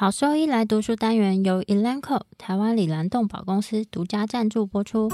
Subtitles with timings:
[0.00, 5.08] 好兽医来读书单元由 Elanco 台湾里兰动保公司独家赞助播出。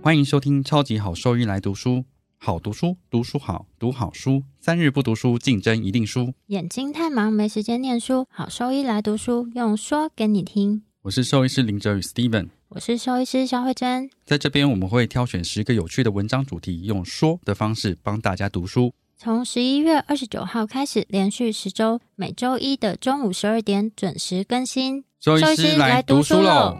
[0.00, 2.04] 欢迎收听超级好兽医来读书，
[2.38, 6.32] 好读书，读书好，读好书，三日不读书，竞争一定输。
[6.46, 10.84] 眼睛太忙没时间念书，好兽医来读书，用说给你听。
[11.02, 14.10] 我是兽医师林哲宇 Steven，我是兽医师肖慧珍。
[14.24, 18.92] 在这边我们会挑选十个有趣的文章主题，用说的方式帮大家读书。
[19.16, 25.04] 从十一月二十九号开始，连续十周，每周一的中午十二点准时更新。
[25.20, 26.76] 兽医师来读书喽！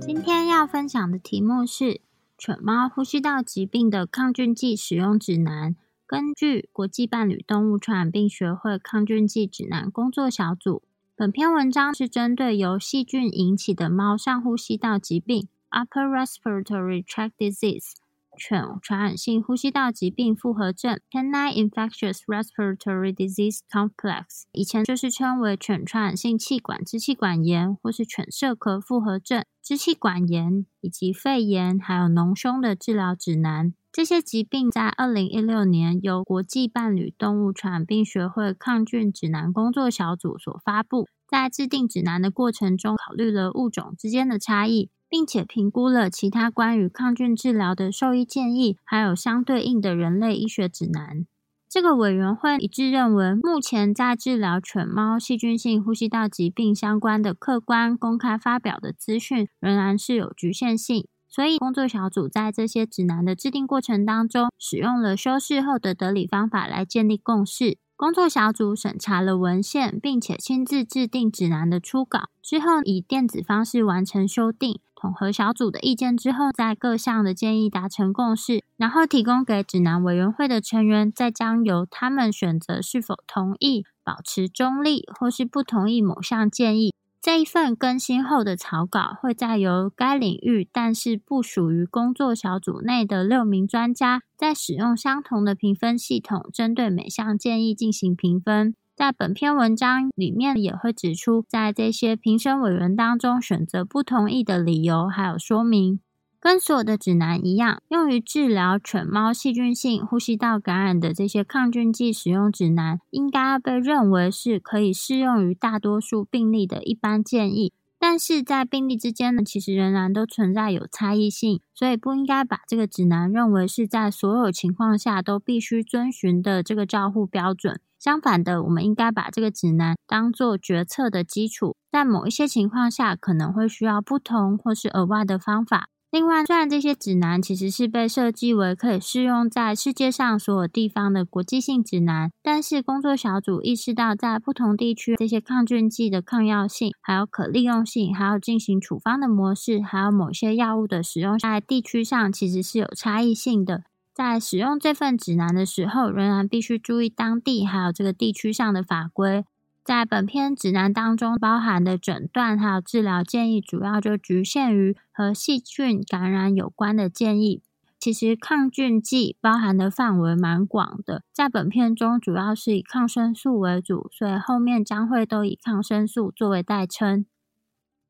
[0.00, 2.00] 今天要分享的题目是
[2.36, 5.76] 犬猫呼吸道疾病的抗菌剂使用指南。
[6.10, 10.82] 根据国际伴侣动物传染病学会抗菌剂指南工作小组，
[11.14, 17.92] 本篇文章是针对由细菌引起的猫上呼吸道疾病 （Upper Respiratory Tract Disease）。
[18.36, 33.74] 犬传染性呼吸道疾病复合症 （Canine Infectious Respiratory Disease Complex） 以前就是称为犬传染性气管支气管炎，或是犬舍壳复合症、支气管炎以及肺炎，还有脓胸的治疗指南。
[33.92, 41.08] 这些疾病在二零一六年由国际伴侣动物传染病学会抗菌指南工作小组所发布。
[41.28, 44.90] 在制定指南的过程中，考虑了物种之间的差异。
[45.10, 51.26] 并且评估了其他关于抗菌治疗的兽医建议，还有相对应的人类医学指南。
[51.68, 67.78] 这个委员会一致认为，目前在治疗犬猫细菌性呼吸道疾病相关的客观公开发表的资讯仍然是有局限性，所以工作小组在这些指南的制定过程当中，使用了修饰后的得理方法来建立共识。
[67.96, 74.80] 工作小组审查了文献，并且亲自制定指南的初稿，之后以电子方式完成修订。
[74.96, 86.92] 统合小组的意见之后，在各项的建议达成共识，然后提供给指南委员会的成员，再将由他们选择是否同意、保持中立或是不同意某项建议。
[87.22, 98.74] 这一份更新后的草稿会再由该领域但是不属于工作小组内的六名专家，在使用相同的评分系统，针对每项建议进行评分。
[98.96, 106.00] 在本篇文章里面也会指出，在这些评审委员当中选择不同意的理由，还有说明。
[106.40, 117.74] 跟所有的指南一样，用于治疗犬猫细菌性呼吸道感染的这些抗菌剂使用指南，应该要被认为是可以适用于大多数病例的一般建议。
[117.98, 127.78] 但是在病例之间呢，其实仍然都存在有差异性，所以不应该把这个指南认为是在所有情况下都必须遵循的这个照护标准。
[127.98, 135.90] 相反的，我们应该把这个指南当做决策的基础，在某一些情况下可能会需要不同或是额外的方法。
[136.12, 153.84] 另外，虽然这些指南其实是被设计为可以适用在世界上所有地方的国际性指南，但是工作小组意识到，在不同地区这些抗菌剂的抗药性、还有可利用性、还有进行处方的模式，还有某些药物的使用，在地区上其实是有差异性的。
[154.12, 159.44] 在使用这份指南的时候，仍然必须注意当地还有这个地区上的法规。
[159.90, 167.60] 在本篇指南当中包含的诊断还有治疗建议，主要就局限于和细菌感染有关的建议。
[167.98, 177.26] 其实抗菌剂包含的范围蛮广的，在本片中主要是以抗生素为主，所以后面将会都以抗生素作为代称。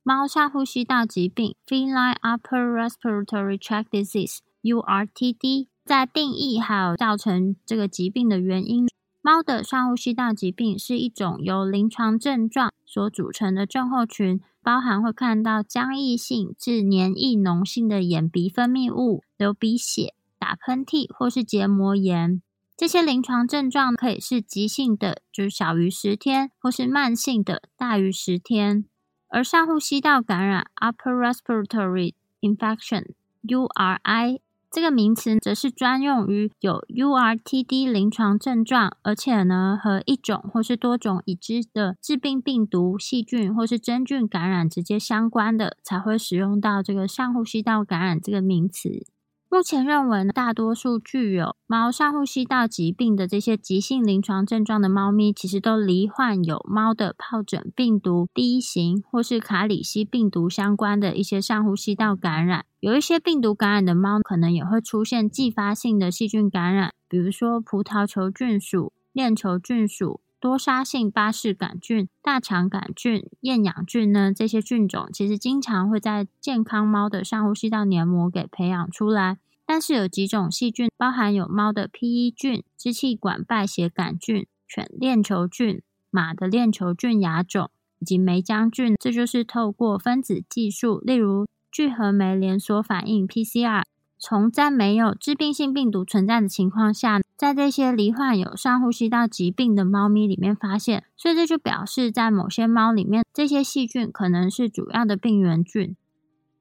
[0.02, 5.68] 猫上呼吸道疾病 （Feline Upper Respiratory Tract Disease，URTD）。
[5.86, 8.86] 在定义还有造成这个疾病的原因，
[9.22, 22.41] 猫的上呼吸道疾病是一种由临床症状所组成的症候群，包含会看到僵硬性至黏液脓性的眼鼻分泌物、流鼻血、打喷嚏或是结膜炎。
[22.76, 28.86] 这些临床症状可以是急性的，就是小于十天，或是慢性的，大于十天。
[29.28, 34.41] 而上呼吸道感染 （Upper Respiratory Infection，URI）。
[34.72, 49.04] 这个名词则是专用于有 URTD 临床症状，而且呢和一种或是多种已知的致病病毒、细菌或是真菌感染直接相关的，才会使用到这个上呼吸道感染这个名词。
[49.52, 62.64] 目前认为，大多数具有猫上呼吸道疾病的这些急性临床症状的猫咪，其实都罹患有猫的疱疹病毒第一型或是卡里西病毒相关的一些上呼吸道感染。
[62.78, 79.37] 有一些病毒感染的猫，可能也会出现继发性的细菌感染，比如说葡萄球菌属、链球菌属、多杀性巴氏杆菌、大肠杆菌、厌氧菌呢，这些菌种其实经常会在健康猫的上呼吸道黏膜给培养出来。
[79.66, 93.84] 但是有几种细菌，包含有猫的 P-E 菌、支气管败血杆菌、犬链球菌、马的链球菌亚种以及霉浆菌，这就是透过分子技术，例如聚合酶连锁反应 PCR。
[94.20, 105.96] 从在没有致病性病毒存在的情况下，在这些罹患有上呼吸道疾病的猫咪里面发现，所以这就表示在某些猫里面，这些细菌可能是主要的病原菌。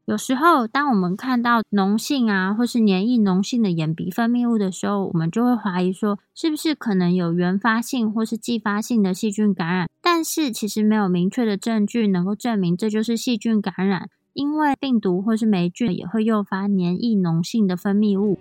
[0.05, 9.87] 有时候，当我们看到脓性啊，或是黏液脓性的眼鼻分泌物的时候，我们就会怀疑说，是不是可能有原发性或是继发性的细菌感染？
[10.01, 14.09] 但是其实没有明确的证据能够证明这就是细菌感染。
[14.39, 18.39] 因为病毒或是霉菌也会诱发黏液脓性的分泌物。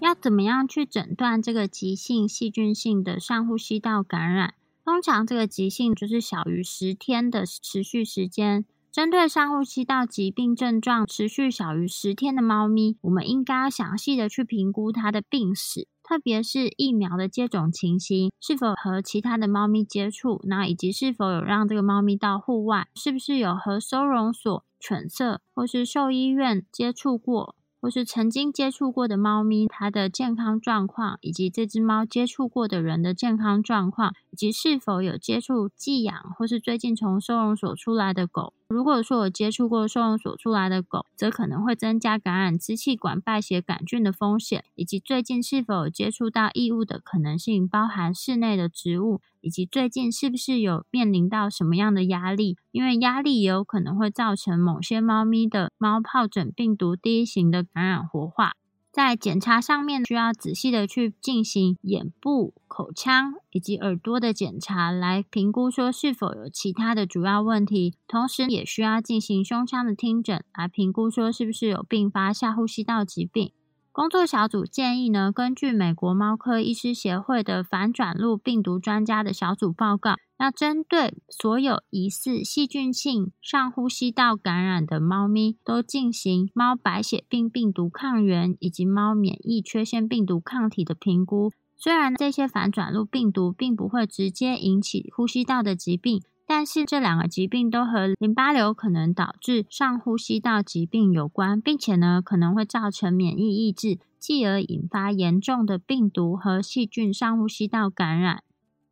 [0.00, 4.54] 要怎么样去诊断这个急性细菌性的上呼吸道感染？
[4.82, 8.64] 通常这个急性就是小于十天的持续时间。
[8.90, 15.86] 针对上呼吸道疾病症状持续小于十天的猫咪，我们应该要详细的去评估它的病史。
[16.08, 27.54] 特别是疫苗的接种情形，是否和其他的猫咪接触，那以及是否有让这个猫咪到户外，是不是有和收容所、犬舍或是兽医院接触过。
[27.80, 38.54] 或是曾经接触过的猫咪，它的健康状况，以及这只猫接触过的人的健康状况，以及是否有接触寄养或是最近从收容所出来的狗。
[38.68, 49.22] 如果说有接触过收容所出来的狗，则可能会增加感染支气管败血杆菌的风险，以及最近是否接触到异物的可能性，包含室内的植物。
[49.40, 52.58] 以及最近是不是有面临到什么样的压力？
[52.70, 58.52] 因为压力也有可能会造成某些猫咪的猫疱疹病毒第一型的感染活化。
[58.98, 67.94] 在检查上面需要仔细的去进行眼部、口腔以及耳朵的检查，来评估说是否有其他的主要问题。
[68.08, 73.52] 同时也需要进行胸腔的听诊，来评估说是不是有并发下呼吸道疾病。
[73.98, 91.50] 工作小组建议呢，根据美国猫科医师协会的反转录病毒专家的小组报告，要针对所有疑似细菌性上呼吸道感染的猫咪，都进行猫白血病病毒抗原以及猫免疫缺陷病毒抗体的评估。
[91.76, 96.22] 虽然这些反转录病毒并不会直接引起呼吸道的疾病。
[96.48, 108.42] 但是这两个疾病都和淋巴瘤可能导致上呼吸道疾病有关，并且呢可能会造成免疫抑制，继而引发严重的病毒和细菌上呼吸道感染。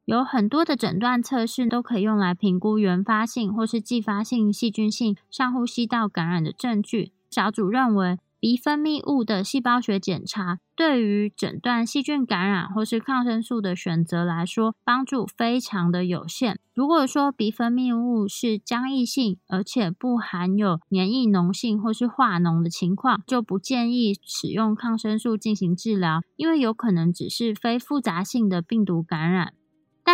[0.05, 7.13] 有很多的诊断测试都可以用来评估原发性或是继发性细菌性上呼吸道感染的证据。
[7.31, 8.19] 小组认为。
[8.47, 16.61] 鼻分泌物的细胞学检查对于诊断细菌感染或是抗生素的选择来说，帮助非常的有限。
[16.73, 29.55] 如果说鼻分泌物是浆液性，而且不含有黏液脓性或是化脓的情况，就不建议使用抗生素进行治疗，因为有可能只是非复杂性的病毒感染。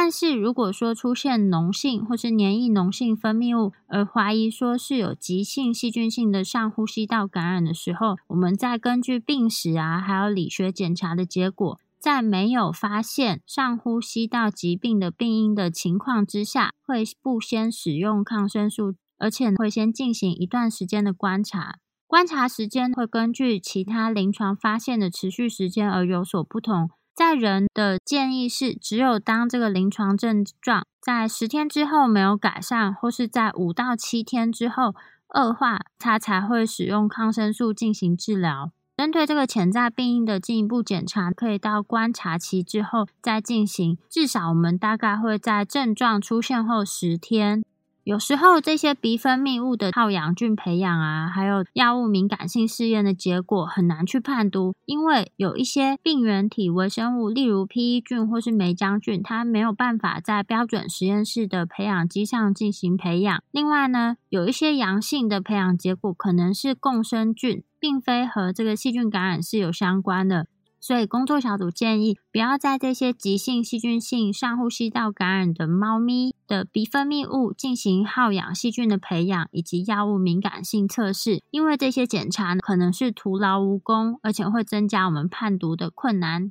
[0.04, 21.76] 但是如果说出现脓性或是黏液脓性分泌物，而怀疑说是有急性细菌性的上呼吸道感染的时候，我们再根据病史啊，还有理学检查的结果，在没有发现上呼吸道疾病的病因的情况之下，会不先使用抗生素，而且会先进行一段时间的观察。
[22.09, 26.90] 观察时间会根据其他临床发现的持续时间而有所不同。
[27.14, 34.95] 在人的建议是，只有当这个临床症状在十天之后没有改善，或是在五到七天之后
[35.35, 38.73] 恶化，他才会使用抗生素进行治疗。
[38.97, 43.99] 针对这个潜在病因的进一步检查，可以到观察期之后再进行。
[44.09, 47.62] 至少我们大概会在症状出现后十天。
[48.04, 63.40] 有时候这些鼻分泌物的好氧菌培养啊，还有药物敏感性试验的结果很难去判读，因为有一些病原体微生物，例如 P-E 菌或是霉浆菌，它没有办法在标准实验室的培养基上进行培养。
[63.52, 70.49] 另外呢，有一些阳性的培养结果可能是共生菌，并非和这个细菌感染是有相关的。
[70.84, 86.50] 所以，工作小组建议不要在这些急性细菌性上呼吸道感染的猫咪的鼻分泌物进行耗氧细菌的培养以及药物敏感性测试，因为这些检查可能是徒劳无功，而且会增加我们判读的困难。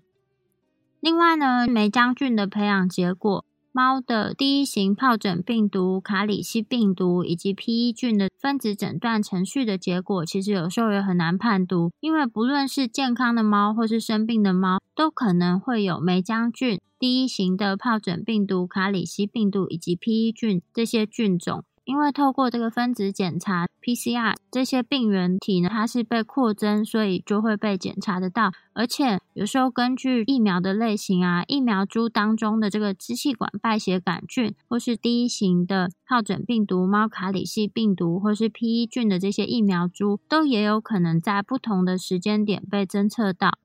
[1.01, 3.43] 另外呢，霉浆菌的培养结果
[3.74, 21.63] 猫的第一型疱疹病毒、卡里西病毒以及 P E 菌的分子诊断程序的结果，其实有时候也很难判读，因为不论是健康的猫或是生病的猫，都可能会有梅浆菌、第一型的疱疹病毒、卡里西病毒以及 P E 菌这些菌种。
[21.83, 28.51] 因为透过这个分子检查 PCR，这些病原体呢，它是被扩增，所以就会被检查得到。
[28.73, 43.57] 而且有时候根据疫苗的类型啊，疫苗株当中的这个支气管败血杆菌，或是第一型的疱疹病毒、猫卡里系病毒，或是 P E 菌的这些疫苗株，都也有可能在不同的时间点被侦测到。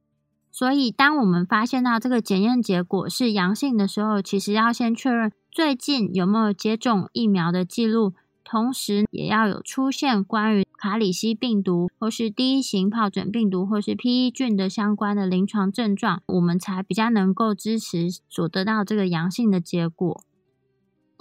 [0.59, 20.23] 所以，当我们发现到这个检验结果是阳性的时候，其实要先确认最近有没有接种疫苗的记录，同时也要有出现关于卡里西病毒或是第一型疱疹病毒或是 P E 菌的相关的临床症状，我们才比较能够支持所得到这个阳性的结果。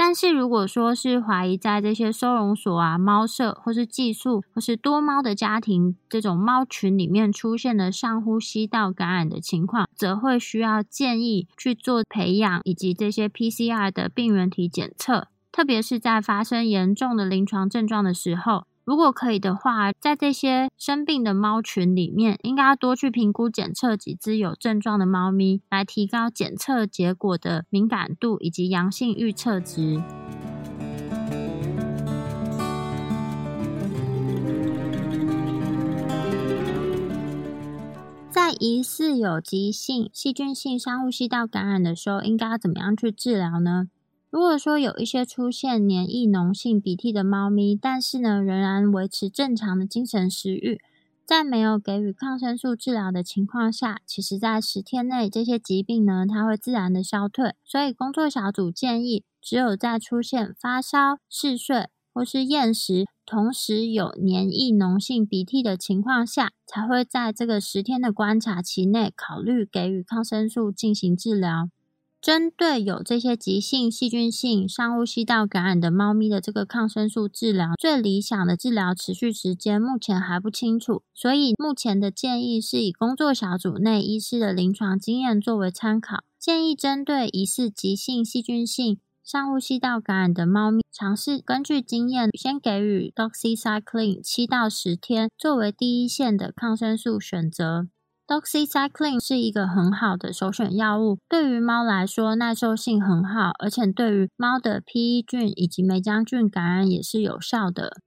[0.07, 18.67] 但是如果说是怀疑在这些收容所啊、猫舍或是寄宿或是多猫的家庭这种猫群里面出现的上呼吸道感染的情况，则会需要建议去做培养以及这些 PCR 的病原体检测，特别是在发生严重的临床症状的时候。
[18.85, 30.03] 如果可以的话，在这些生病的猫群里面，应该要多去评估检测几只有症状的猫咪，来提高检测结果的敏感度以及阳性预测值。
[38.29, 43.87] 在疑似有急性细菌性上呼吸道感染的时候，应该要怎么样去治疗呢？
[44.35, 50.81] 如果说有一些出现黏液脓性鼻涕的猫咪，但是呢仍然维持正常的精神食欲，
[51.23, 57.55] 在没有给予抗生素治疗的情况下，其实在十天内这些疾病呢它会自然的消退。
[57.63, 71.69] 所以工作小组建议，只有在出现发烧、嗜睡或是厌食，同时有黏液脓性鼻涕的情况下，才会在这个十天的观察期内考虑给予抗生素进行治疗。
[72.25, 97.85] 针对有这些急性细菌性上呼吸道感染的猫咪的这个抗生素治疗，最理想的治疗持续时间目前还不清楚，所以目前的建议是以工作小组内医师的临床经验作为参考，建议针对疑似急性细菌性上呼吸道感染的猫咪，尝试根据经验先给予 doxycycline 七到十天作为第一线的抗生素选择。
[98.27, 107.97] Doxycycline 是一个很好的首选药物，对于猫来说耐受性很好，而且对于猫的 P E 菌以及霉浆菌感染也是有效的。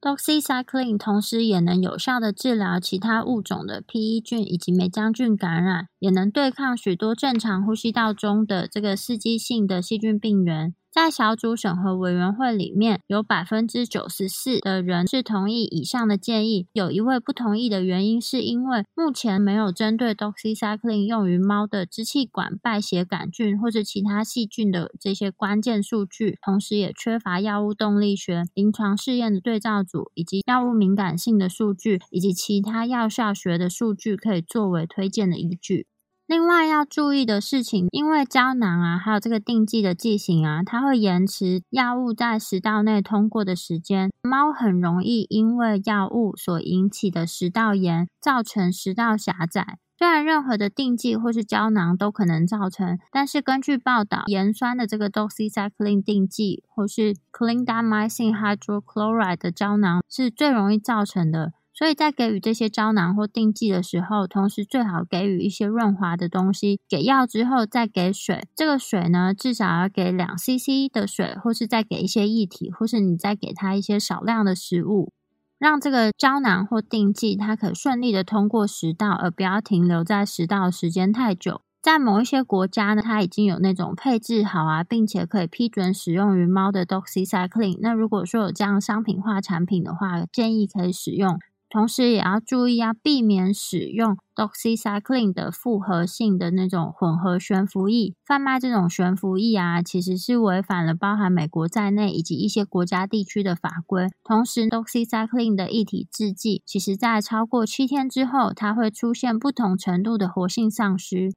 [0.00, 10.74] Doxycycline 同时也能有效的治疗其他物种的 P E 菌以及霉浆菌感染，也能对抗许多正常呼吸道中的这个刺激性的细菌病原。
[10.96, 16.68] 在小组审核委员会里面，有百分之九十四的人是同意以上的建议。
[16.72, 35.86] 有一位不同意的原因，是因为目前没有针对 doxycycline 用于猫的支气管败血杆菌或者其他细菌的这些关键数据，同时也缺乏药物动力学、临床试验的对照组，以及药物敏感性的数据，以及其他药效学的数据可以作为推荐的依据。
[36.26, 44.10] 另外要注意的事情，因为胶囊啊，还有这个定剂的剂型啊，它会延迟药物在食道内通过的时间。
[44.22, 49.78] 猫很容易因为药物所引起的食道炎，造成食道狭窄。
[49.96, 61.52] 虽然任何的定剂或是胶囊都可能造成，但是根据报道，盐酸的这个 doxycycline 定剂或是 clindamycin hydrochloride 的胶囊是最容易造成的。
[61.78, 66.80] 所以在给予这些胶囊或定剂的时候，同时最好给予一些润滑的东西。
[66.88, 75.12] 给药之后再给水，这个水呢至少要给两 CC 的水，或是再给一些液体，或是你再给它一些少量的食物，
[75.58, 81.60] 让这个胶囊或定剂它可顺利的通过食道，而不要停留在食道时间太久。
[81.82, 87.78] 在某一些国家呢，它已经有那种配置好啊，并且可以批准使用于猫的 doxycycline。
[87.82, 91.38] 那如果说有这样商品化产品的话，建议可以使用。
[91.68, 98.14] 同时也要注意，要避免使用 doxycycline 的复合性的那种混合悬浮液。
[98.24, 104.06] 贩卖这种悬浮液啊，其实是违反了包含美国在内以及一些国家地区的法规。
[104.22, 111.32] 同时，doxycycline 的一体制剂，其实在超过七天之后，它会出现不同程度的活性丧失。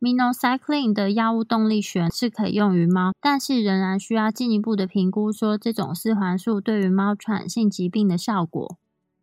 [0.00, 8.76] minocycline 的药物动力学是可以用于猫，但是仍然需要进一步的评估，说这种四环素对于猫传染性疾病的效果。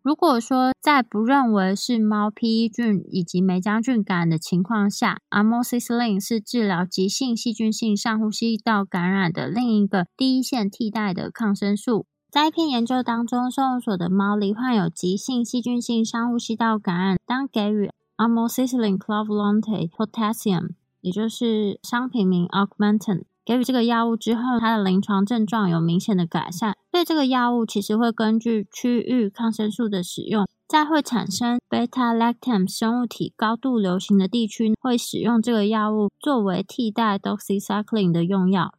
[0.03, 12.07] 如果说在不认为是猫 P E 菌以及霉浆菌感染的情况下，Amoxicillin 是治疗急性细菌性上呼吸道感染的另一个第一线替代的抗生素。
[12.31, 20.69] 在一篇研究当中，收容所的猫罹患有急性细菌性上呼吸道感染，当给予 Amoxicillin Clavulanate Potassium，
[21.01, 23.25] 也就是商品名 Augmentin。
[23.45, 26.75] 给予这个药物之后，它的临床症状有明显的改善。
[27.03, 38.73] 这个药物，其实会根据区域抗生素的使用，在会产生 beta lactam 生物体高度流行的地区，会使用这个药物作为替代 doxycycline 的用药。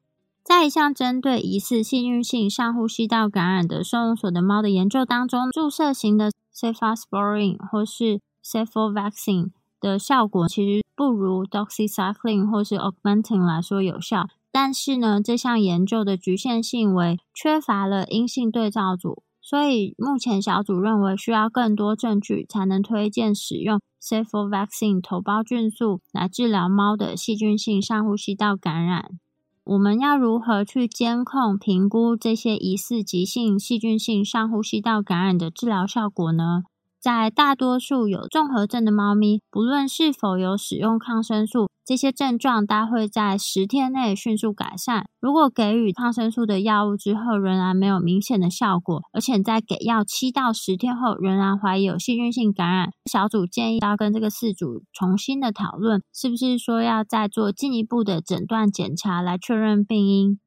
[0.44, 9.50] 在一项针对疑似细菌性上呼吸道感染的收容所的猫的研究当中，注射型的 cephalosporin 或是 cephalovaccine
[9.80, 14.28] 的效果其实不如 doxycycline 或是 augmentin 来说有效。
[14.52, 29.18] 但是呢，这项研究的局限性为缺乏了阴性对照组，所以目前小组认为需要更多证据才能推荐使用 cephalovaccine 头孢菌素来治疗猫的细菌性上呼吸道感染。
[29.64, 36.64] 我们要如何去监控、评估这些疑似急性细菌性上呼吸道感染的治疗效果呢？
[37.00, 45.06] 在大多数有综合症的猫咪，不论是否有使用抗生素，这些症状大会在十天内迅速改善。
[45.20, 60.38] 如果给予抗生素的药物之后仍然没有明显的效果，而且在给药七到十天后仍然怀疑有细菌性感染，小组建议要跟这个饲主重新的讨论，是不是说要再做进一步的诊断检查来确认病因。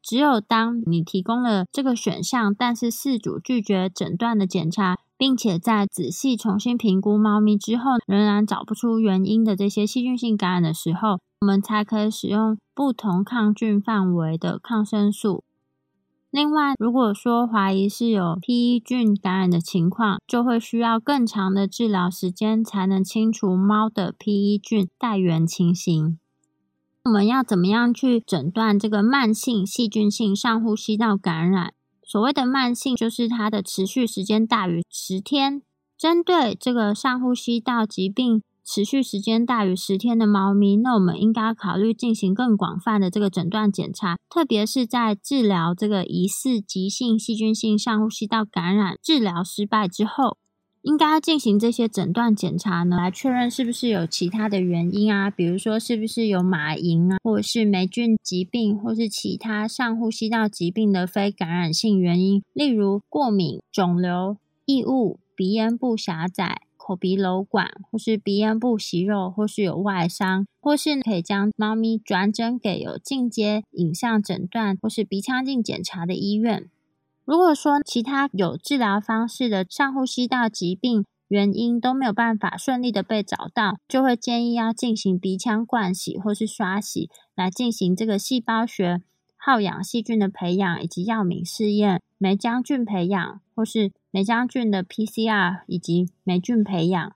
[0.00, 4.96] 只有当你提供了这个选项，但是饲主拒绝诊断的检查。
[5.18, 15.42] 并且在仔细重新评估猫咪之后，仍然找不出原因的这些细菌性感染的时候，我们才可以使用不同抗菌范围的抗生素。
[16.30, 26.18] 另外，如果说怀疑是有 P E 菌感染的情况，就会需要更长的治疗时间才能清除猫的 P E 菌带源情形。
[27.04, 31.72] 我们要怎么样去诊断这个慢性细菌性上呼吸道感染？
[32.08, 35.60] 所谓的慢性，就是它的持续时间大于十天。
[35.98, 50.38] 针对这个上呼吸道疾病持续时间大于十天的猫咪，那我们应该考虑进行更广泛的这个诊断检查，特别是在治疗这个疑似急性细菌性上呼吸道感染治疗失败之后。
[50.82, 76.70] 应该要进行这些诊断检查呢，来确认是不是有其他的原因啊，比如说是不是有马蝇啊，或者是霉菌疾病，或是其他上呼吸道疾病的非感染性原因，例如过敏、肿瘤、异物、鼻咽部狭窄、口鼻瘘管，或是鼻咽部息肉，或是有外伤，或是可以将猫咪转诊给有进阶影像诊断或是鼻腔镜检查的医院。
[77.28, 89.02] 如果说其他有治疗方式的上呼吸道疾病原因都没有办法顺利的被找到，就会建议要进行鼻腔灌洗或是刷洗，来进行这个细胞学
[89.36, 97.12] 耗氧细菌的培养以及药敏试验、霉浆菌培养或是霉浆菌的 PCR 以及霉菌培养。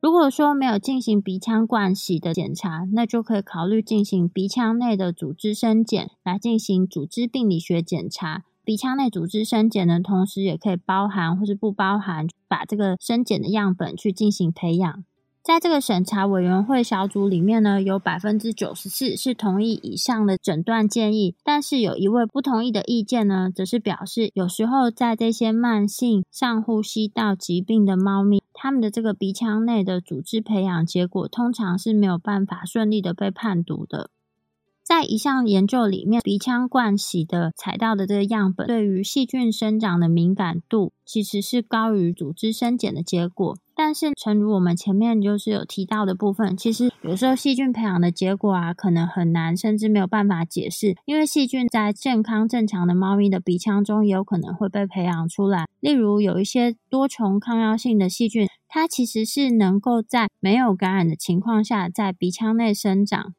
[0.00, 8.44] 如果说没有进行鼻腔灌洗的检查，那就可以考虑进行鼻腔内的组织生检，来进行组织病理学检查。
[8.64, 15.04] 鼻腔内组织生检的同时，也可以包含或是不包含把这个生检的样本去进行培养。
[15.42, 34.10] 在这个审查委员会小组里面呢，有百分之九十四是同意以上的诊断建议，但是有一位不同意的意见呢，则是表示有时候在这些慢性上呼吸道疾病的猫咪，它们的这个鼻腔内的组织培养结果通常是没有办法顺利的被判读的。
[34.84, 43.56] 在一项研究里面，鼻腔灌洗的采到的这个样本，对于细菌生长的敏感度其实是高于组织生检的结果。
[43.74, 55.66] 但是，诚如我们前面就是有提到的部分，其实有时候细菌培养的结果啊，可能很难，甚至没有办法解释，因为细菌在健康正常的猫咪的鼻腔中也有可能会被培养出来。
[55.80, 63.34] 例如，有一些多重抗药性的细菌，它其实是能够在没有感染的情况下，在鼻腔内生长。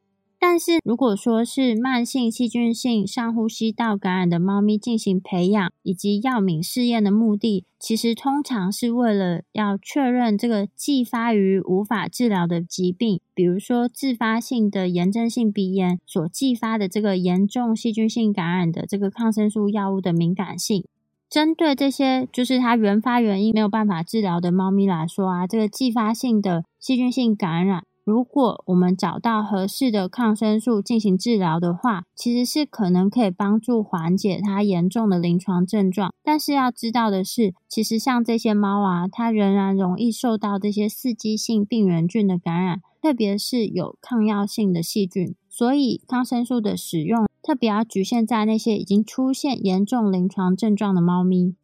[0.46, 20.84] 但是，如果说是慢性细菌性上呼吸道感染的猫咪进行培养以及药敏试验的目的，其实通常是为了要确认这个继发于无法治疗的疾病，比如说自发性的炎症性鼻炎所继发的这个严重细菌性感染的这个抗生素药物的敏感性。
[21.30, 27.86] 针对这些就是它原发原因没有办法治疗的猫咪来说啊，这个继发性的细菌性感染。
[28.04, 36.14] 如果我们找到合适的抗生素进行治疗的话，其实是可能可以帮助缓解它严重的临床症状。
[36.22, 45.34] 但是要知道的是，其实像这些猫啊，它仍然容易受到这些刺激性病原菌的感染，特别是有抗药性的细菌。
[45.50, 51.56] 所以抗生素的使用特别要局限在那些已经出现严重临床症状的猫咪。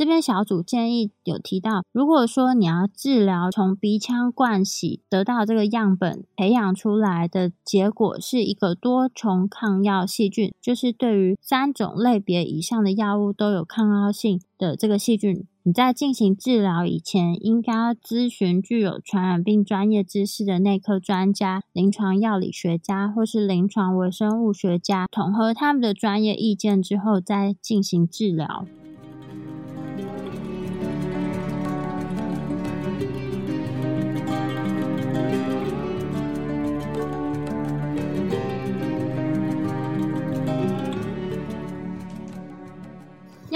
[0.00, 28.64] 这边小组建议有提到，如果说你要治疗从鼻腔灌洗得到这个样本培养出来的结果是一个多重抗药细菌，就是对于三种类别以上的药物都有抗药性的这个细菌，你在进行治疗以前，应该要咨询具有传染病专业知识的内科专家、临床药理学家或是临床微生物学家，统合他们的专业意见之后再进行治疗。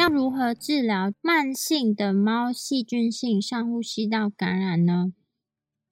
[0.05, 5.15] 要如何治疗慢性的猫细菌性上呼吸道感染呢？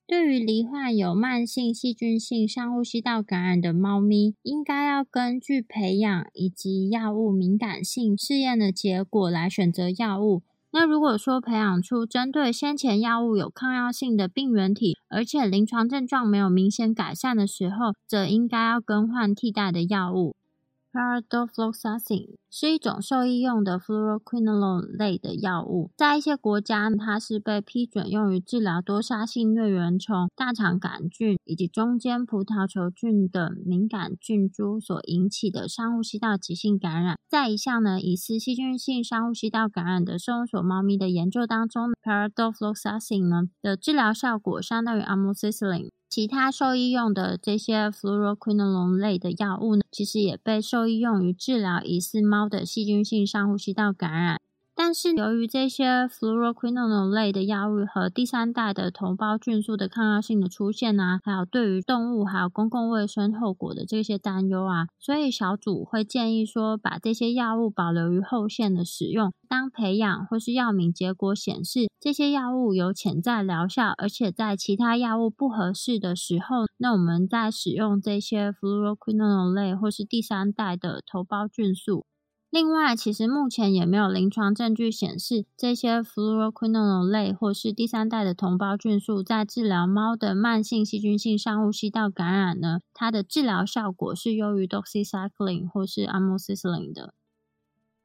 [0.06, 10.42] 对于罹患有慢性细菌性上呼吸道感染的猫咪，应该要根据培养以及药物敏感性试验的结果来选择药物。
[10.72, 20.36] 那如果说培养出针对先前药物有抗药性的病原体，而且临床症状没有明显改善的时候，则应该要更换替代的药物。
[20.92, 37.16] Paradofloxacin 是一种兽医用的 fluoroquinolone 类的药物，在一些国家，它是被批准用于治疗多杀性疟原虫、大肠杆菌以及中间葡萄球菌等敏感菌株所引起的上呼吸道急性感染。
[37.26, 45.88] 在一项呢疑似细菌性上呼吸道感染的收容所猫咪的研究当中，Paradofloxacin 呢的治疗效果相当于 amoxicillin。
[46.12, 54.38] 其他兽医用的这些 fluoroquinolone 类的药物呢，其实也被兽医用于治疗疑似猫的细菌性上呼吸道感染。
[54.84, 69.32] 但是，由于这些 fluoroquinolone 类的药物和第三代的头孢菌素的抗药性的出现啊，还有对于动物还有公共卫生后果的这些担忧啊，所以小组会建议说，把这些药物保留于后线的使用。
[69.48, 82.04] 当培养或是药敏结果显示这些药物有潜在疗效，而且在其他药物不合适的时候，那我们在使用这些 fluoroquinolone 类或是第三代的头孢菌素。
[82.52, 97.14] 另外，其实目前也没有临床证据显示这些 fluoroquinolone 类或是第三代的同胞菌素在治疗猫的慢性细菌性上呼吸道感染呢，它的治疗效果是优于 doxycycline 或是 amoxicillin 的。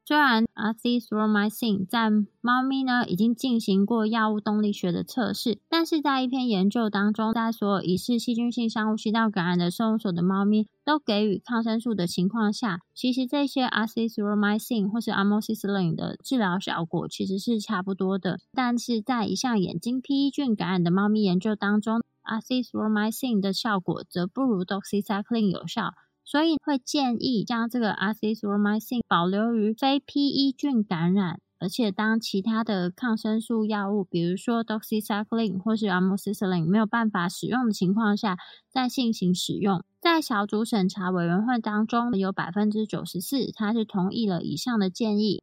[0.08, 18.40] 虽然 azithromycin 在猫咪呢已经进行过药物动力学的测试，但是在一篇研究当中，在所有疑似细菌性上呼吸道感染的收容所的猫咪都给予抗生素的情况下，其实这些 azithromycin 或是 amoxicillin 的治疗效果其实是差不多的。
[18.54, 25.92] 但是在一项眼睛 PE 菌感染的猫咪研究当中，azithromycin 的效果则不如 doxycycline 有效。
[26.30, 38.38] 所以会建议将这个 azithromycin 保留于非 PE 菌感染，而且当其他的抗生素药物，比如说 doxycycline 或是阿莫西林没有办法使用的情况下，
[38.70, 39.82] 再进行使用。
[40.02, 45.42] 在小组审查委员会当中，有百分之九十四，他是同意了以上的建议。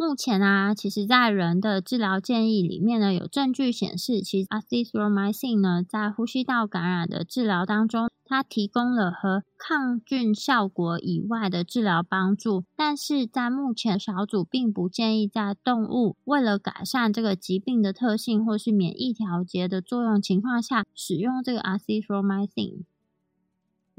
[0.00, 12.64] 目前啊，其实，在人的治疗建议里面呢，有证据显示，其实 azithromycin 呢，在呼吸道感染的治疗当中，它提供了和抗菌效果以外的治疗帮助。
[12.74, 22.84] 但是在目前小组并不建议在动物为了改善这个疾病的特性或是免疫调节的作用情况下使用这个 azithromycin。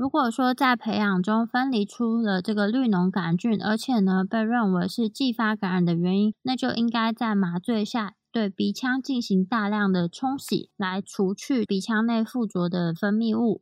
[0.01, 13.61] 如果说在培养中分离出了这个绿脓杆菌，而且呢被认为是继发感染的原因，那就应该在麻醉下对鼻腔进行大量的冲洗，来除去鼻腔内附着的分泌物。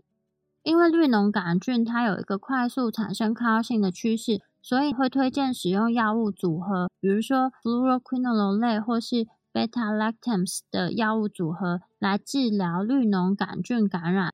[0.63, 14.31] 因为绿脓杆菌它有一个快速产生抗药性的趋势，所以会推荐使用药物组合，比如说 fluoroquinolone 类或是 beta-lactams 的药物组合来治疗绿脓杆菌感染。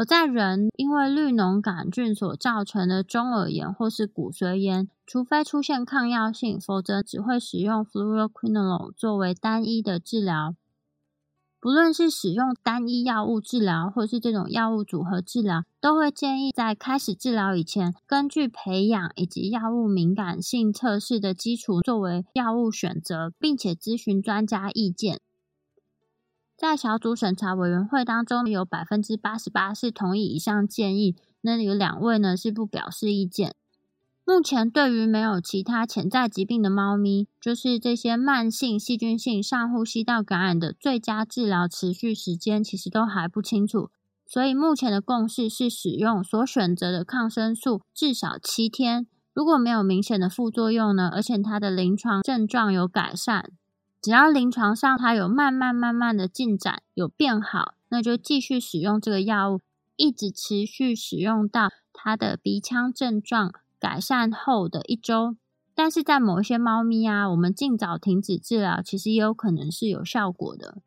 [0.00, 10.54] 而在人因为绿脓杆菌所造成的中耳炎或是骨髓炎，除非出现抗药性，否则只会使用 fluoroquinolo 作为单一的治疗。
[11.60, 25.20] 不论是使用单一药物治疗，或是这种药物组合治疗，都会建议在开始治疗以前，根据培养以及药物敏感性测试的基础作为药物选择，并且咨询专家意见。
[26.60, 33.54] 在小组审查委员会当中，有百分之八十八是同意以上建议，那有两位呢是不表示意见。
[34.26, 43.88] 目前对于没有其他潜在疾病的猫咪，就是这些慢性细菌性上呼吸道感染的最佳治疗持续时间，其实都还不清楚。
[44.26, 49.06] 所以目前的共识是使用所选择的抗生素至少七天。
[49.32, 53.50] 如果没有明显的副作用呢，而且它的临床症状有改善，
[54.00, 59.60] 只要临床上它有慢慢慢慢的进展，有变好，那就继续使用这个药物，
[59.96, 63.52] 一直持续使用到它的鼻腔症状。
[63.80, 65.36] 改善后的一周，
[65.74, 70.82] 但是在某一些猫咪啊，我们尽早停止治疗，其实也有可能是有效果的。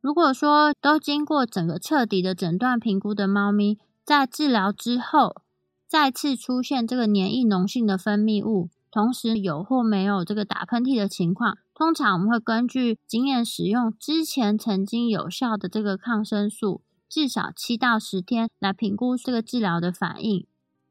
[0.00, 5.42] 如果说都经过整个彻底的诊断评估的猫咪，在治疗之后
[5.88, 16.80] 再次出现这个黏液脓性的分泌物，同时有或没有这个打喷嚏的情况，通常我们会根据经验使用之前曾经有效的这个抗生素。
[17.08, 20.46] 至少七到十天来评估这个治疗的反应。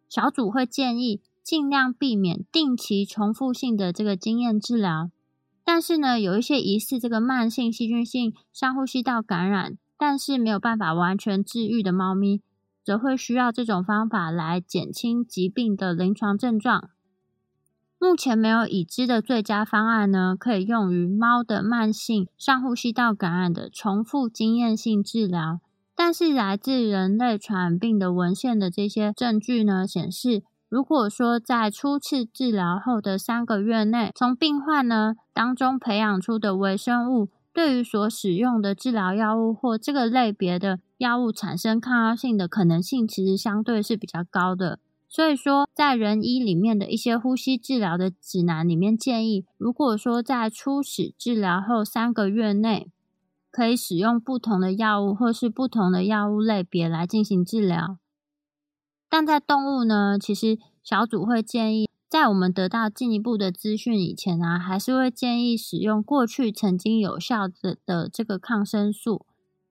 [0.10, 5.10] 小组会建议尽量避免定期重复性的这个经验治疗。
[5.64, 12.42] 但是呢，有一些疑似这个慢性细菌性上呼吸道感染，但是没有办法完全治愈的猫咪，
[12.84, 16.90] 则会需要这种方法来减轻疾病的临床症状。
[18.04, 25.62] 目前没有已知的最佳方案呢，可以用于猫的慢性上呼吸道感染的重复经验性治疗。
[25.96, 44.80] 但是来自人类传染病的文献的这些证据呢，显示，如果说在初次治疗后的三个月内，从病患呢当中培养出的微生物，对于所使用的治疗药物或这个类别的药物产生抗药性的可能性，其实相对是比较高的。
[45.14, 52.90] 所以说，在人医里面的一些呼吸治疗的指南里面建议，如果说在初始治疗后三个月内，
[53.52, 58.00] 可以使用不同的药物，或是不同的药物类别来进行治疗。
[59.08, 69.28] 但在动物呢，其实小组会建议，在我们得到进一步的资讯以前呢，还是会建议使用过去曾经有效的的这个抗生素。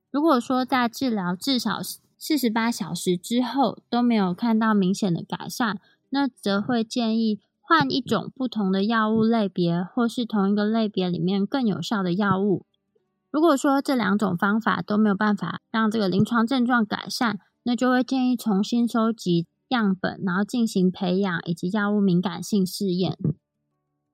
[0.09, 1.81] 如果说在治疗至少
[2.25, 12.65] 四十八小时之后都没有看到明显的改善，那则会建议换一种不同的药物类别，或是同一个类别里面更有效的药物。
[13.29, 23.17] 如果说这两种方法都没有办法让这个临床症状改善，那就会建议重新收集样本，然后进行培养以及药物敏感性试验。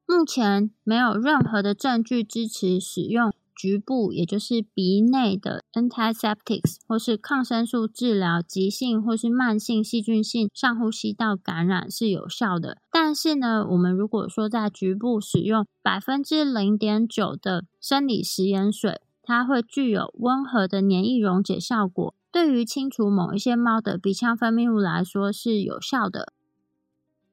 [0.07, 12.77] 目前没有任何的证据支持使用局部，也就是鼻内的 antiseptics 或是抗生素治疗急性或是慢性细菌性上呼吸道感染是有效的。
[12.89, 26.31] 但是呢，我们如果说在局部使用百分之零点九的生理食盐水，它会具有温和的黏液溶解效果，对于清除某一些猫的鼻腔分泌物来说是有效的。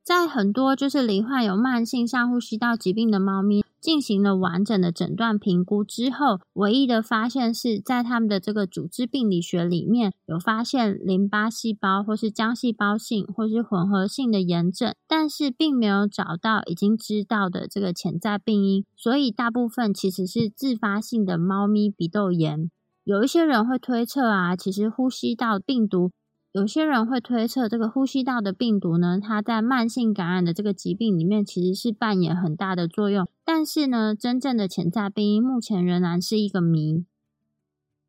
[0.06, 22.70] 在很多就是罹患有慢性上呼吸道疾病的猫咪进行了完整的诊断评估之后，唯一的发现是在他们的这个组织病理学里面有发现淋巴细胞或是浆细胞性或是混合性的炎症，但是并没有找到已经知道的这个潜在病因，所以大部分其实是自发性的猫咪鼻窦炎。
[23.02, 26.12] 有一些人会推测啊，其实呼吸道病毒。
[26.56, 33.28] 有些人会推测，这个呼吸道的病毒呢，它在慢性感染的这个疾病里面其实是扮演很大的作用。
[33.44, 37.04] 但是呢，真正的潜在病因目前仍然是一个谜。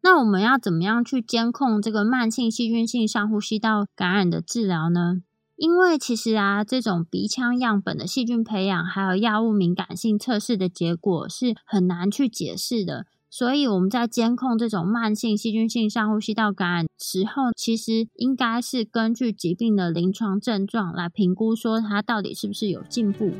[0.01, 5.17] 那我们要怎么样去监控这个慢性细菌性上呼吸道感染的治疗呢？
[5.57, 13.07] 因为其实啊，这种鼻腔样本的细菌培养还有药物敏感性测试的结果是很难去解释的。
[13.29, 23.33] 所以我们在监控这种慢性细菌性上呼吸道感染时候，其实应该是根据疾病的临床症状来评估，说它到底是不是有进步。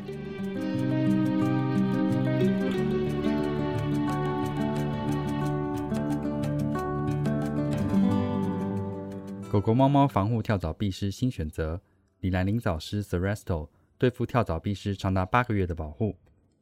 [9.50, 11.80] 狗狗、猫猫防护跳蚤必虱新选择——
[12.20, 16.14] 李兰灵藻丝 s e r e s t o 对付跳蚤、必虱长达八个月的保护。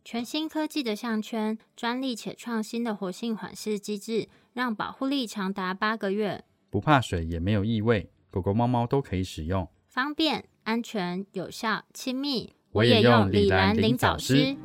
[0.08, 12.52] 全新科技的项圈，专利且创新的活性缓释机制，让保护力长达八个月，不怕水也没有异味，狗狗、猫猫都可以使用，方便、安全、有效、亲密。
[12.70, 14.56] 我也用李兰灵藻丝。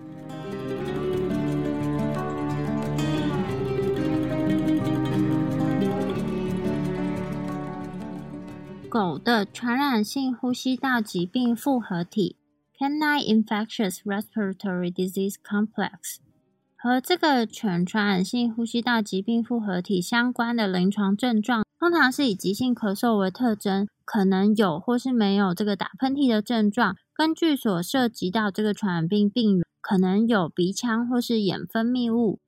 [8.88, 12.36] 狗的传染性呼吸道疾病复合体。
[12.82, 16.18] Canine Infectious Respiratory Disease Complex，
[16.76, 26.98] 和这个犬传染性呼吸道疾病复合体相关的临床症状，通常是以急性咳嗽为特征，可能有或是没有这个打喷嚏的症状。
[27.14, 32.40] 根据所涉及到这个传染病病原，可能有鼻腔或是眼分泌物，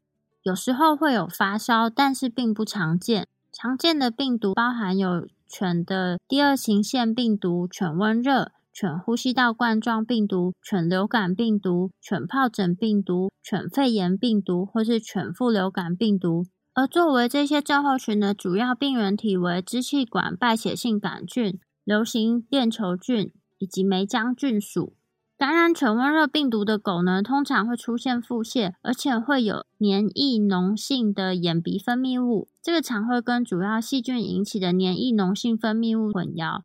[0.42, 3.28] 有时候会有发烧，但是并不常见。
[3.52, 8.52] 常见的病毒包含有犬的第二型腺病毒、犬瘟热。
[8.74, 16.48] 犬呼吸道冠状病毒、犬流感病毒、犬疱疹病毒、犬肺炎病毒，或是犬副流感病毒。
[16.74, 24.96] 而作为这些症候群的主要病原体为支气管败血性杆菌、流行链球菌以及梅浆菌属。
[25.38, 32.48] 感染犬瘟热病毒的狗呢，通常会出现腹泻，而且会有黏液脓性的眼鼻分泌物。
[32.60, 36.64] 这个常会跟主要细菌引起的黏液脓性分泌物混淆。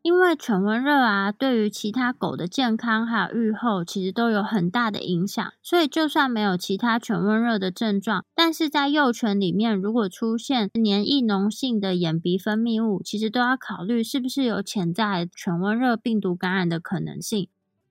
[0.00, 5.52] 因为犬瘟热啊，对于其他狗的健康还有愈后，其实都有很大的影响。
[5.62, 17.48] 所以，就算没有其他犬瘟热的症状，但是在幼犬里面，如果出现黏液脓性的眼鼻分泌物，其实都要考虑是不是有潜在犬瘟热病毒感染的可能性。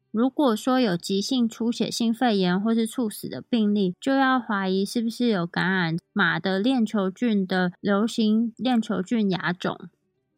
[0.10, 9.78] 如果说有急性出血性肺炎或是猝死的病例，就要怀疑是不是有感染马的链球菌的流行链球菌亚种。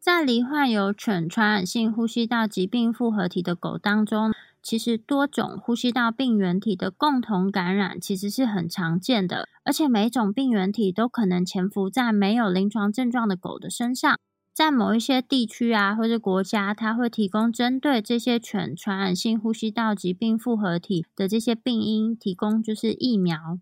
[0.00, 4.32] 在罹患有犬传染性呼吸道疾病复合体的狗当中，
[4.62, 14.18] 其实多种呼吸道病原体的共同感染其实是很常见的，而且每种病原体都可能潜伏在没有临床症状的狗的身上。
[14.54, 23.58] 在某一些地区啊，或者国家，它会提供针对这些犬传染性呼吸道疾病复合体的这些病因，提供就是疫苗。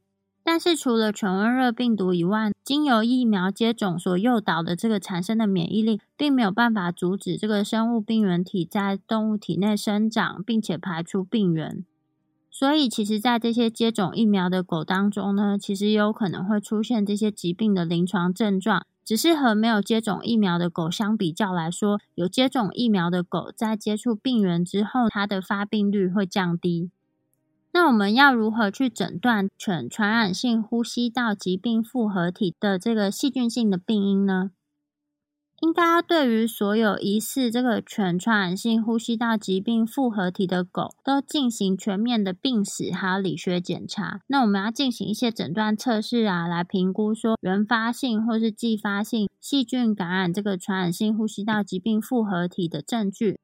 [0.51, 11.85] 但是除了犬瘟热病毒以外，经由疫苗接种所诱导的这个产生的免疫力，并没有办法阻止这个生物病原体在动物体内生长，并且排出病原。
[12.51, 26.91] 所以，其实，在这些接种疫苗的狗当中呢，其实有可能会出现这些疾病的临床症状，只是和没有接种疫苗的狗相比较来说，有接种疫苗的狗在接触病原之后，它的发病率会降低。
[27.79, 34.51] 那我们要如何去诊断犬传染性呼吸道疾病复合体的这个细菌性的病因呢？
[35.63, 44.23] 应该对于所有疑似这个犬传染性呼吸道疾病复合体的狗，都进行全面的病史还有理学检查。
[44.27, 53.39] 那我们要进行一些诊断测试啊，来评估说原发性或是继发性细菌感染这个传染性呼吸道疾病复合体的证据。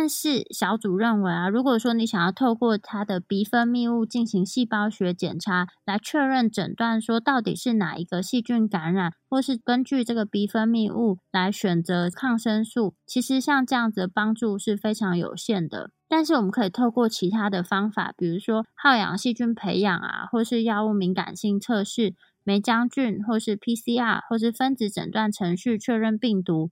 [0.00, 15.90] 但是小组认为啊，如果说你想要透过它的鼻分泌物进行细胞学检查，来确认诊断说到底是哪一个细菌感染，或是根据这个鼻分泌物来选择抗生素，其实像这样子的帮助是非常有限的。
[16.08, 26.70] 但是我们可以透过其他的方法，比如说耗氧细菌培养啊，或是药物敏感性测试、梅浆菌，或是 PCR，或是分子诊断程序确认病毒。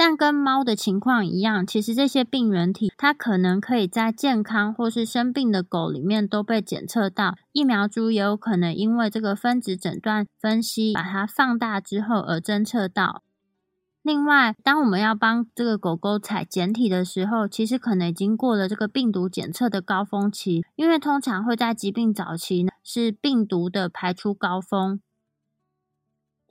[0.00, 13.24] 但跟猫的情况一样，其实这些病原体它可能可以在健康或是生病的狗里面都被检测到，疫苗株也有可能因为这个分子诊断分析把它放大之后而侦测到。
[14.00, 25.00] 另外，当我们要帮这个狗狗采检体的时候，其实可能已经过了这个病毒检测的高峰期，因为通常会在疾病早期是病毒的排出高峰。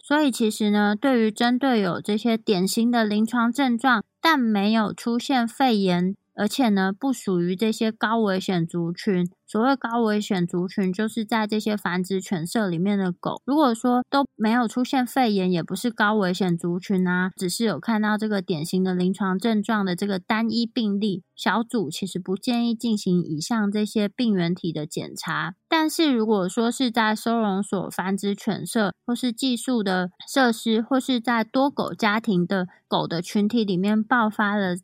[0.07, 6.15] 所以，其实呢，对于针对有这些典型的临床症状，但没有出现肺炎。
[6.37, 9.27] 而且呢，不属于这些高危险族群。
[9.47, 13.41] 所谓高危险族群，就是在这些繁殖犬舍里面的狗。
[13.45, 25.55] 如果说都没有出现肺炎，也不是高危险族群啊，只是有看到这个典型的临床症状的这个单一病例小组，其实不建议进行以上这些病原体的检查。
[25.69, 34.75] 但是如果说是在收容所繁殖犬舍，或是寄宿的设施，或是在多狗家庭的狗的群体里面爆发了。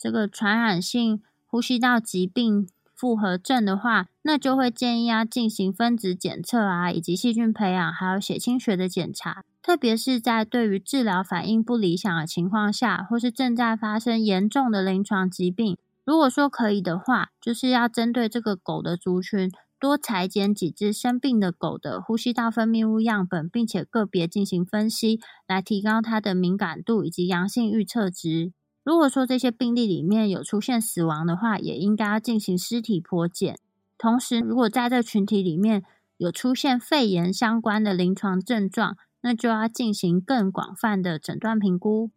[0.00, 9.44] 这个传染性呼吸道疾病复合症的话，那就会建议要进行分子检测啊，以及细菌培养，还有血清学的检查。
[9.62, 28.52] 特别是在对于治疗反应不理想的情况下，或是正在发生严重的临床疾病，如果说可以的话，就是要针对这个狗的族群，多裁剪几只生病的狗的呼吸道分泌物样本，并且个别进行分析，来提高它的敏感度以及阳性预测值。
[28.82, 33.58] 如果说这些病例里面有出现死亡的话，也应该要进行尸体剖检。
[33.98, 35.84] 同时，如果在这群体里面
[36.16, 42.10] 有出现肺炎相关的临床症状，那就要进行更广泛的诊断评估。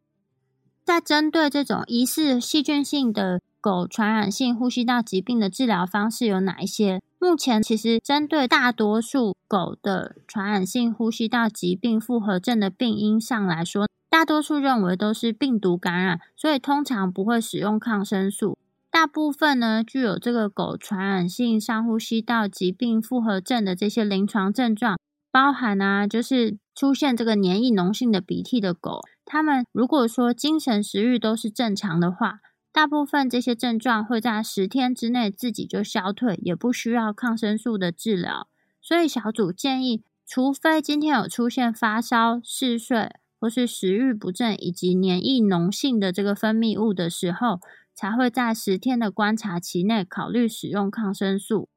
[0.86, 7.02] 在针对这种疑似细菌性的狗传染性呼吸道疾病的治疗方式有哪一些？
[7.20, 18.59] 目前其实针对大多数狗的传染性呼吸道疾病复合症的病因上来说，大多数认为都是病毒感染，所以通常不会使用抗生素。
[18.91, 24.99] 大部分呢，具有这个狗传染性上呼吸道疾病复合症的这些临床症状，
[25.32, 32.41] 包含啊，就是出现这个黏液脓性的鼻涕的狗，它们如果说精神食欲都是正常的话。
[32.72, 38.47] 大部分这些症状会在十天之内自己就消退，也不需要抗生素的治疗。
[38.80, 43.09] 所以小组建议，除非今天有出现发烧、嗜睡
[43.44, 47.60] 或是食欲不振以及黏液脓性的这个分泌物的时候，
[47.94, 51.68] 才会在十天的观察期内考虑使用抗生素。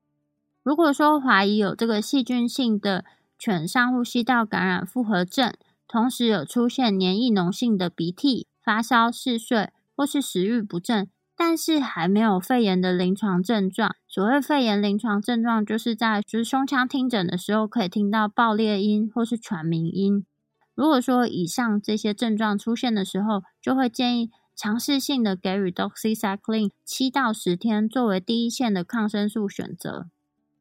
[0.62, 3.04] 如果说怀疑有这个细菌性的
[3.36, 5.52] 犬上呼吸道感染复合症，
[5.88, 9.70] 同时有出现黏液脓性的鼻涕、发烧、嗜睡。
[9.98, 13.96] 或是食欲不振，但是还没有肺炎的临床症状。
[14.06, 20.26] 所谓肺炎临床症状，就是在就是胸腔听诊的时候，可以听到爆裂音或是喘鸣音。
[20.76, 30.06] 如果说以上这些症状出现的时候，就会建议尝试性的给予 doxycycline 七到十天作为第一线的抗生素选择。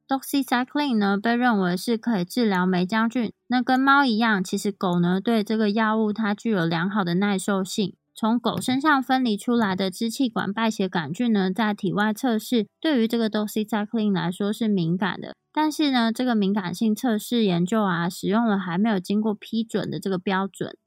[0.08, 3.34] doxycycline 呢，被认为是可以治疗霉浆菌。
[3.48, 7.94] 那跟猫一样，其实狗呢对这个药物它具有良好的耐受性。
[8.16, 20.78] 从狗身上分离出来的支气管败血杆菌呢，在体外测试对于这个 doxycycline 来说是敏感的，但是呢，这个敏感性测试研究啊，使用了还没有经过批准的这个标准。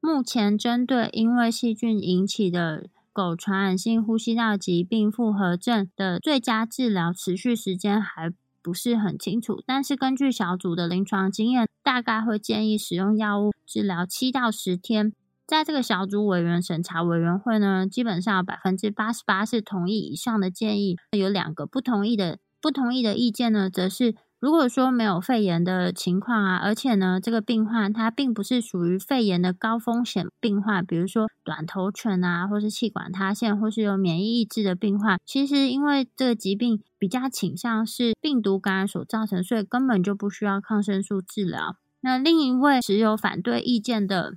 [0.00, 15.12] 目前针对因为细菌引起的狗传染性呼吸道疾病复合症的最佳治疗持续时间还不是很清楚，但是根据小组的临床经验，大概会建议使用药物治疗七到十天。
[15.46, 20.96] 在这个小组委员审查委员会呢，基本上百分之八十八是同意以上的建议。
[21.16, 41.76] 有两个不同意的不同意的意见呢，则是如果说没有肺炎的情况啊，而且呢，这个病患他并不是属于肺炎的高风险病患，比如说短头犬啊，或是气管塌陷，或是有免疫抑制的病患，其实因为这个疾病比较倾向是病毒感染所造成，所以根本就不需要抗生素治疗。
[42.00, 44.34] 那另一位持有反对意见的。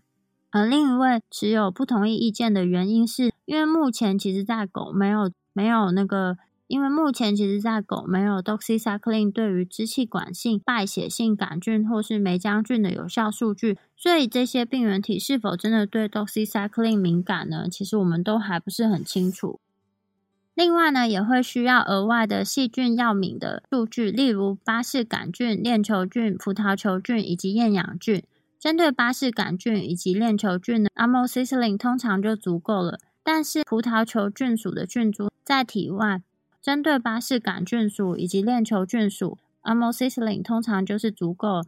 [0.55, 6.37] 而另一位持有不同意意见的原因是，因为目前其实在狗没有没有那个，
[6.67, 17.67] 因为目前其实在狗没有 doxycycline 对于支气管性败血性杆菌或是霉浆菌的有效数据，所以这些病原体是否真的对 doxycycline 敏感呢？
[17.69, 19.59] 其实我们都还不是很清楚。
[20.53, 28.23] 另外呢，也会需要额外的细菌药敏的数据，例如巴氏杆菌、链球菌、葡萄球菌以及厌氧菌。
[28.65, 32.97] 针对巴氏杆菌以及链球菌呢，amoxicillin 通常就足够了。
[33.21, 36.23] 但是葡萄球菌属的菌株在体外，
[36.59, 41.61] 针对巴氏杆菌属以及链球菌属，amoxicillin 通常就是足够。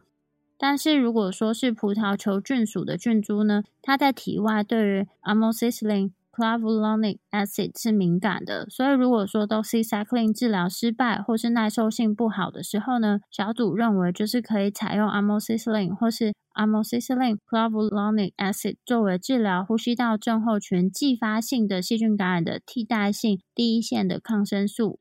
[0.58, 25.00] 但是如果说是葡萄球菌属的菌株呢，它在体外对于 amoxicillin clavulanic acid 是敏感的，所以如果说 doxycycline 治疗失败或是耐受性不好的时候呢，小组认为就是可以采用 amoxicillin 或是 amoxicillin clavulanic acid 作为治疗呼吸道症候群继发性的细菌感染的替代性第一线的抗生素。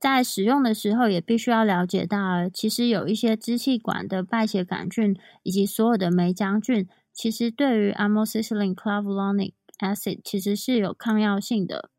[0.00, 11.90] 在使用的时候，也必须要了解到，其实有一些支气管的败血杆菌以及所有的霉浆菌，其实对于 amoxicillin clavulanic acid 其实是有抗药性的，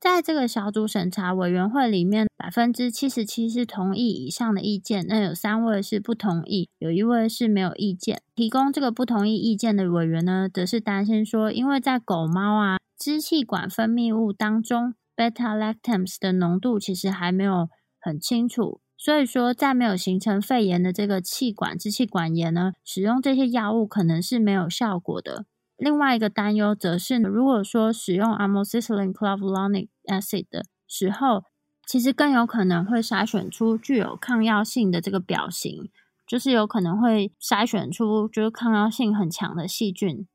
[0.00, 8.22] 在这个小组审查委员会里面，百分之七十七是同意以上的意见，那有三位是不同意，有一位是没有意见。
[8.34, 17.68] 提供这个不同意意见的委员呢，则是担心说，因为在狗猫啊支气管分泌物当中，beta lactams 的浓度其实还没有
[17.98, 25.46] 很清楚，所以说在没有形成肺炎的这个气管支气管炎呢，使用这些药物可能是没有效果的。
[25.76, 31.44] 另外一个担忧则是，如果说使用 amoxicillin clavulanic acid 的时候，
[31.86, 35.90] 其实更有可能会筛选出具有抗药性的这个表型，
[36.26, 40.26] 就是有可能会筛选出就是抗药性很强的细菌。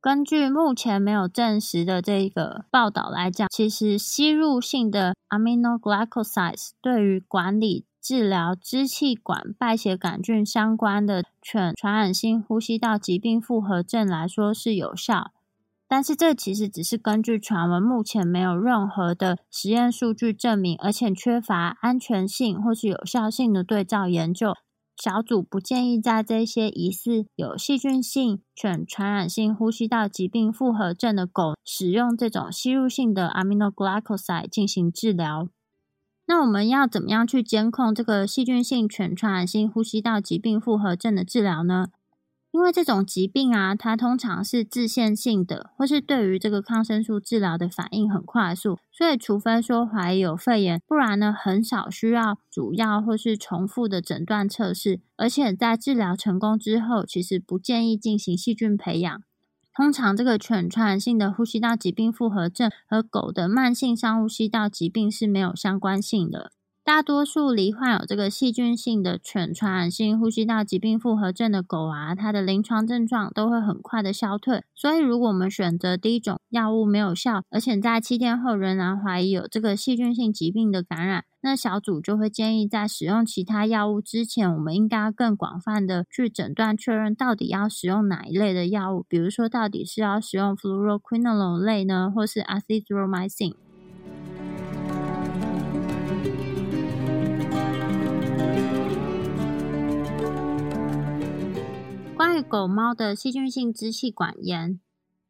[0.00, 7.86] 根据目前没有证实的这个报道来讲，其实吸入性的 aminoglycosides 对于管理。
[8.02, 15.32] 治疗支气管败血杆菌相关的犬传染性呼吸道疾病复合症来说是有效，
[15.86, 24.54] 但是这其实只是根据传闻，目前没有任何的实验数据证明，而且缺乏安全性或是有效性的对照研究。
[24.96, 35.48] 小组不建议在这些疑似有细菌性犬传染性呼吸道疾病复合症的狗使用这种吸入性的 aminoglycoside 进行治疗。
[36.30, 41.88] 那我们要怎么样去监控这个细菌性犬传染性呼吸道疾病复合症的治疗呢？
[42.52, 55.00] 因为这种疾病啊，它通常是自限性的，或是对于这个抗生素治疗的反应很快速，所以除非说怀疑有肺炎，不然呢，很少需要主要或是重复的诊断测试。
[55.16, 59.20] 而且在治疗成功之后，其实不建议进行细菌培养。
[59.80, 66.52] 通常这个犬传染性的呼吸道疾病复合症和狗的慢性上呼吸道疾病是没有相关性的。
[66.84, 74.62] 大多数罹患有这个细菌性的犬传染性呼吸道疾病复合症的狗啊，它的临床症状都会很快的消退。
[74.74, 93.54] 所以，如果我们选择第一种药物没有效，而且在七天后仍然怀疑有这个细菌性疾病的感染，那小组就会建议在使用其他药物之前，我们应该更广泛的去诊断确认到底要使用哪一类的药物，比如说到底是要使用 fluoroquinolone 类呢，或是 azithromycin。
[102.14, 104.78] 关于狗猫的细菌性支气管炎，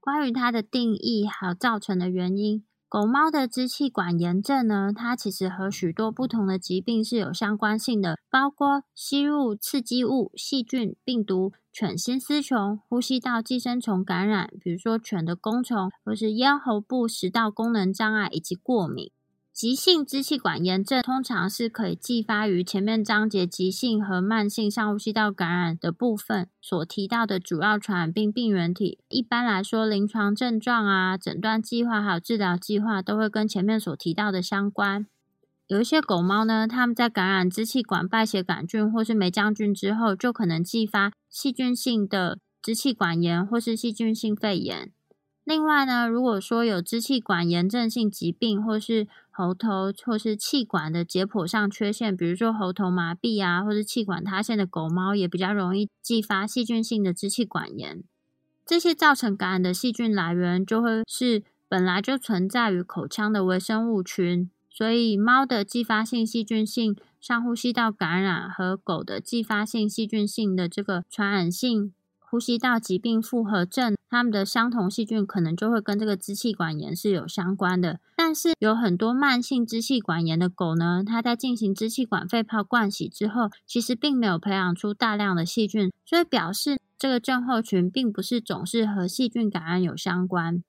[0.00, 19.12] 关于它的定义还有造成的原因，狗猫的支气管炎症呢，它其实和许多不同的疾病是有相关性的，包括吸入刺激物、细菌、病毒、犬心丝虫、呼吸道寄生虫感染，比如说犬的弓虫，或是咽喉部食道功能障碍以及过敏。
[19.61, 29.00] 急性支气管炎症通常是可以继发于前面章节急性和慢性上呼吸道感染的部分所提到的主要传染病病原体。
[29.08, 35.06] 一般来说，临床症状啊、诊断计划还有治疗计划都会跟前面所提到的相关。
[35.66, 44.90] 有一些狗猫呢，它们在感染支气管败血杆菌或是霉浆菌之后，就可能继发细菌性的支气管炎或是细菌性肺炎。
[45.45, 58.05] 另外呢，如果说有支气管炎症性疾病，或是喉头或是气管的解剖上缺陷，比如说喉头麻痹啊，或是气管塌陷的狗猫，也比较容易继发细菌性的支气管炎。
[58.64, 64.49] 这些造成感染的细菌来源，就会是本来就存在于口腔的微生物群。
[64.68, 71.93] 所以，猫的继发性细菌性上呼吸道感染和狗的继发性细菌性的这个传染性。
[72.31, 77.99] 呼吸道疾病复合症，它们的相同细菌可能就会跟这个支气管炎是有相关的。
[78.16, 90.62] 但是有很多慢性支气管炎的狗呢，它在进行支气管肺泡灌洗之后，其实并没有培养出大量的细菌，所以表示这个症候群并不是总是和细菌感染有相关。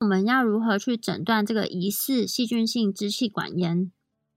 [0.00, 3.92] 我们要如何去诊断这个疑似细菌性支气管炎？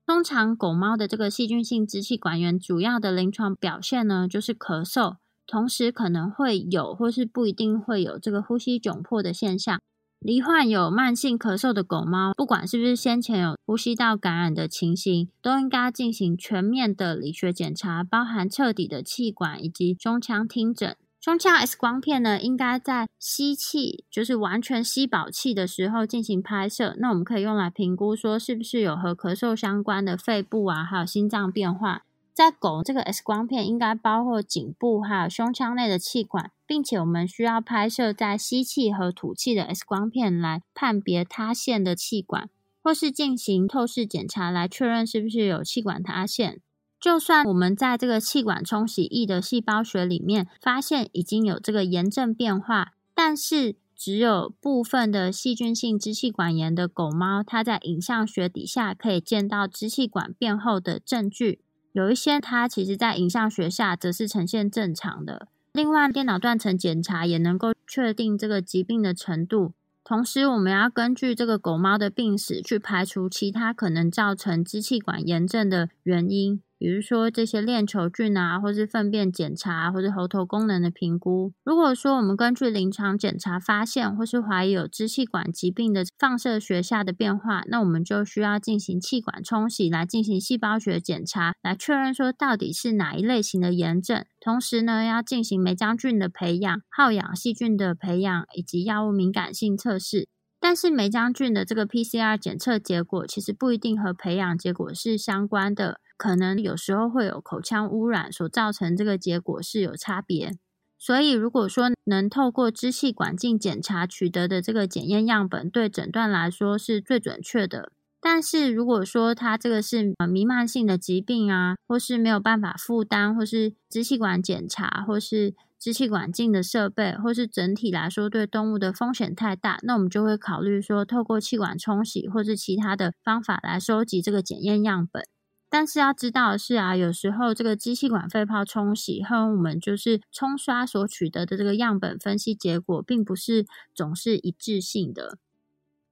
[0.05, 5.15] 通常狗猫的这个细菌性支气管炎主要的临床表现呢，就是咳嗽。
[5.49, 9.81] 同时可能会有，或是不一定会有这个呼吸窘迫的现象。
[10.19, 20.95] 罹患有慢性咳嗽的狗猫，不管是不是先前有呼吸道感染的情形，都应该进行全面的理学检查，包含彻底的气管以及胸腔听诊。
[21.21, 26.95] 胸腔 X 光片呢，应该在吸气，就是完全吸饱气的时候进行拍摄。
[26.99, 32.03] 那我们可以用来评估说，是不是有和咳嗽相关的肺部啊，还有心脏变化。
[32.39, 42.49] 在狗这个 X 光片应该包括颈部还有胸腔内的气管，并且我们需要拍摄在吸气和吐气的 X 光片来判别塌陷的气管，
[42.81, 46.61] 或是进行透视检查来确认是不是有气管塌陷。
[46.97, 61.59] 就算我们在这个气管冲洗液的细胞学里面发现已经有这个炎症变化，但是只有部分的细菌性支气管炎的狗猫，它在影像学底下可以见到支气管变厚的证据。
[61.91, 65.47] 有一些它其实，在影像学下则是呈现正常的。
[65.73, 69.73] 另外，电脑断层检查也能够确定这个疾病的程度。
[70.03, 76.61] 同时，我们要根据这个狗猫的病史去排除其他可能造成支气管炎症的原因。
[76.79, 81.51] 比如说这些链球菌啊，或是粪便检查，或是喉头功能的评估。
[81.65, 94.23] 如果说我们根据临床检查发现，或是怀疑有支气管疾病的放射学下的变化，那我们就需要进行气管冲洗来进行细胞学检查，来确认说到底是哪一类型的炎症。
[94.39, 100.29] 同时呢，要进行霉浆菌的培养、好氧细菌的培养以及药物敏感性测试。
[100.61, 105.99] 但是霉浆菌的这个 PCR 检测结果其实不一定和培养结果是相关的。
[106.19, 110.57] 可能有时候会有口腔污染所造成，这个结果是有差别。
[110.97, 117.93] 所以，如果说能透过支气管镜检查取得的这个检验样本，对诊断来说是最准确的。
[118.19, 135.23] 但是，如果说它这个是呃弥漫性的疾病啊，或是没有办法负担，或是支气管检查，或是支气管镜的设备，或是整体来说对动物的风险太大，那我们就会考虑说，透过气管冲洗或是其他的方法来收集这个检验样本。
[135.69, 145.37] 但是要知道的是啊，有时候这个支气管肺泡冲洗和我们就是冲刷所取得的这个样本分析结果，并不是总是一致性的。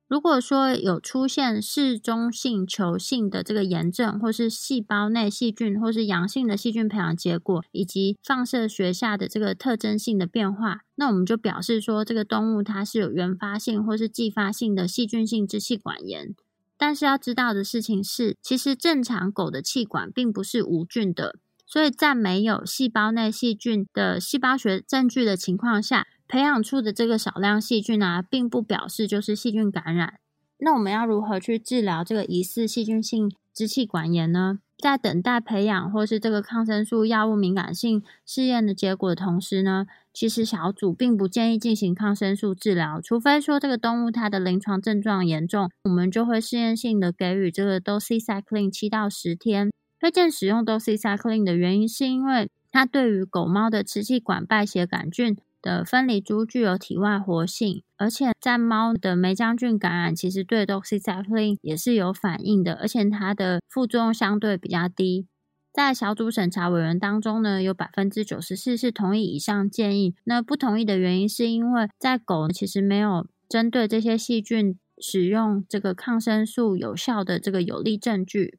[0.07, 16.33] 如果说有出现嗜中性球性的这个炎症，或是细胞内细菌，或是阳性的细菌培养结果，以及放射学下的这个特征性的变化，那我们就表示说这个动物它是有原发性或是继发性的细菌性支气管炎。
[16.77, 30.19] 但是要知道的事情是，其实正常狗的气管并不是无菌的，所以在没有细胞内细菌的细胞学证据的情况下，培养出的这个少量细菌啊，并不表示就是细菌感染。
[30.59, 34.59] 那我们要如何去治疗这个疑似细菌性支气管炎呢？
[34.77, 49.71] 在等待培养或是这个抗生素药物敏感性试验的结果的同时呢，其实小组并不建议进行抗生素治疗，除非说这个动物它的临床症状严重，我们就会试验性的给予这个 doxycycline 七到十天。
[49.99, 55.35] 推荐使用 doxycycline 的原因是因为它对于狗猫的支气管败血杆菌。
[55.61, 65.27] 的分离株具有体外活性，而且在猫的梅浆菌感染，其实对 doxycycline 也是有反应的，而且它的副作用相对比较低。
[65.73, 70.15] 在小组审查委员当中呢，有百分之九十四是同意以上建议。
[70.23, 78.57] 那不同意的原因是因为在狗其实没有针对这些细菌使用这个抗生素有效的这个有力证据。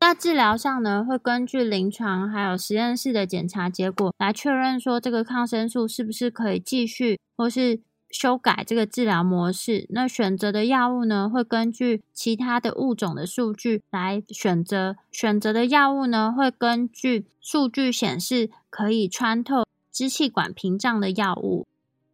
[0.00, 9.86] 在治疗上呢，会根据临床还有实验室的检查结果来确认说这个抗生素是不是可以继续或是修改这个治疗模式。
[9.90, 14.96] 那选择的药物呢，会根据其他的物种的数据来选择。
[15.12, 21.66] 选择的药物呢，会根据数据显示可以穿透支气管屏障的药物。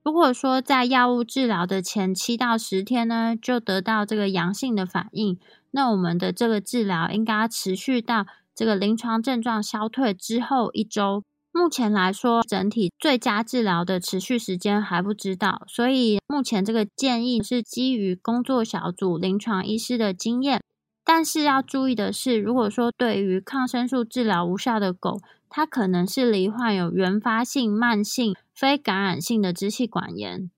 [0.03, 5.39] 如果说在药物治疗的前七到十天呢，就得到这个阳性的反应。
[5.77, 11.23] 那我们的这个治疗应该持续到这个临床症状消退之后一周。
[11.53, 20.63] 目前来说，整体最佳治疗的持续时间还不知道，所以目前这个建议是基于工作小组临床医师的经验。
[21.05, 25.21] 但是要注意的是，如果说对于抗生素治疗无效的狗，
[25.51, 30.51] 它可能是罹患有原发性、慢性、非感染性的支气管炎。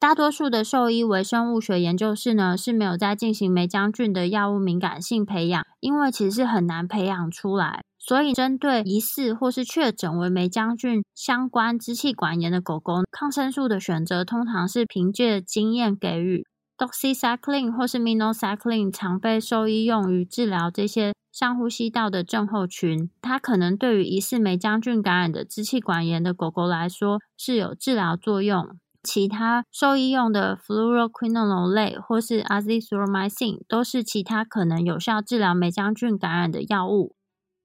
[0.00, 7.82] 大多数的兽医微生物学研究室呢是没有在进行梅浆菌的药物敏感性培养，因为其实是很难培养出来。
[7.98, 16.46] 所以，针对疑似或是确诊为梅浆菌相关支气管炎的狗狗，抗生素的选择通常是凭借经验给予。
[16.78, 23.10] doxycycline 或是 minocycline 常被兽医用于治疗这些上呼吸道的症候群。
[23.20, 28.78] 它可能对于疑似梅浆菌感染的支气管炎的狗狗来说是有治疗作用。
[29.02, 37.14] 其他兽医用的 fluoroquinolone 类或是 azithromycin 都是其他可能有效治疗梅浆菌感染的药物。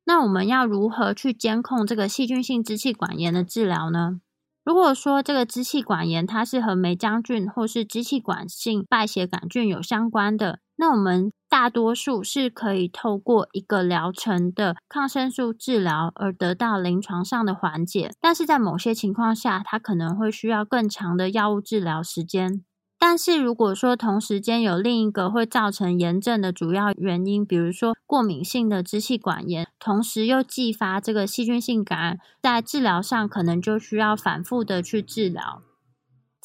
[0.06, 4.22] 那我们要如何去监控这个细菌性支气管炎的治疗呢？
[4.64, 22.66] 如果说这个支气管炎它是和梅浆菌或是支气管性败血杆菌有相关的，那我们大多数是可以透过一个疗程的抗生素治疗而得到临床上的缓解，但是在某些情况下，它可能会需要更长的药物治疗时间。
[23.00, 35.62] 但是如果说同时间有另一个会造成炎症的主要原因，比如说过敏性的支气管炎，同时又继发这个细菌性感染，在治疗上可能就需要反复的去治疗。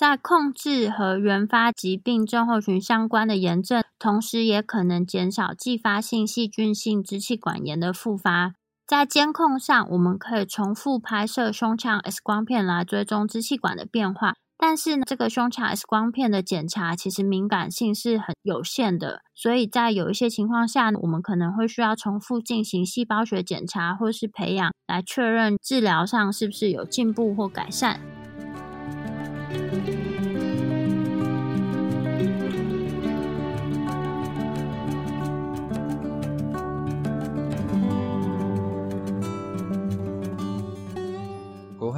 [0.01, 8.55] 在控制和原发疾病症候群相关的炎症，同时也可能减少继发性细菌性支气管炎的复发。
[8.87, 14.37] 在监控上，我们可以重复拍摄胸腔 X 光片来追踪支气管的变化。
[14.57, 28.01] 但是呢，这个胸腔 X 光片的检查其实敏感性是很有限的，所以在有一些情况下，我们可能会需要重复进行细胞学检查或是培养，来确认治疗上是不是有进步或改善。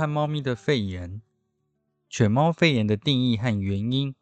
[0.03, 1.23] 和猫咪的肺炎。
[2.11, 4.17] 犬猫肺炎的定义和原因：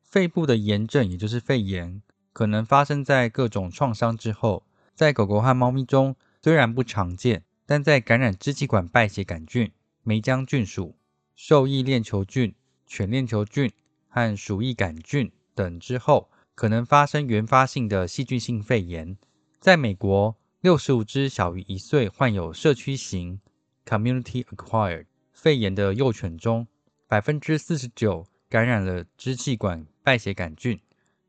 [0.00, 2.00] 肺部的炎症，也就是肺炎，
[2.32, 4.64] 可能发生在各种创伤之后。
[4.94, 9.70] 在狗狗和猫咪中虽然不常见，但在感染支气管败血杆菌、
[10.02, 10.96] 梅浆菌属、
[11.36, 12.54] 兽疫链球菌、
[12.86, 13.70] 犬链球菌
[14.08, 19.18] 和鼠疫杆菌等之后，可能发生原发性的细菌性肺炎。
[19.60, 23.40] 在美国，六十五只小于一岁患有社区型
[23.84, 25.06] （community acquired）。
[25.32, 26.66] 肺炎的幼犬中，
[27.08, 30.80] 百分之四十九感染了支气管败血杆菌。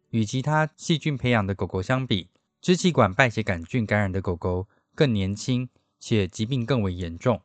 [0.09, 2.29] 与其他细菌培养的狗狗相比，
[2.61, 5.67] 支气管败血杆菌感染的狗狗更年轻，
[5.99, 7.41] 且疾病更为严重。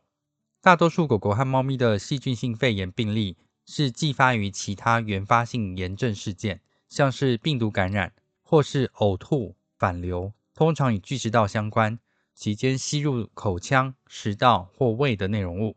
[0.60, 11.98] 大多数狗狗和猫咪的细菌性肺炎病例是继发于其他原发性炎症事件，像是病毒感染或是呕吐、反流，通常与巨食道相关，
[12.38, 15.76] 期间吸入口腔、食道或胃的内容物。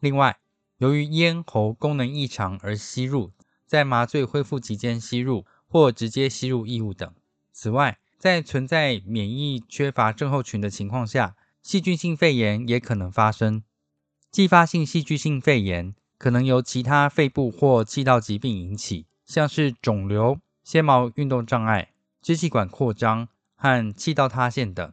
[0.00, 0.38] 另外，
[0.78, 3.30] 由于咽喉功能异常而吸入，
[3.64, 5.46] 在麻醉恢复期间吸入。
[5.68, 7.12] 或直接吸入异物等。
[7.52, 13.64] 此外，在存在免疫缺乏症候群的情况下，细菌性肺炎也可能发生。
[14.30, 21.92] 继发性细菌性肺炎可能由其他肺部或气道疾病引起，像是肿瘤、纤毛运动障碍、
[22.22, 24.92] 支气管扩张和气道塌陷等。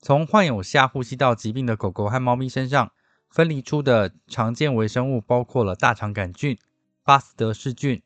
[0.00, 2.92] 从患有下呼吸道疾病的狗狗和猫咪身上
[3.28, 6.58] 分离出的常见微生物包括了大肠杆菌、
[7.02, 8.02] 巴斯德氏菌、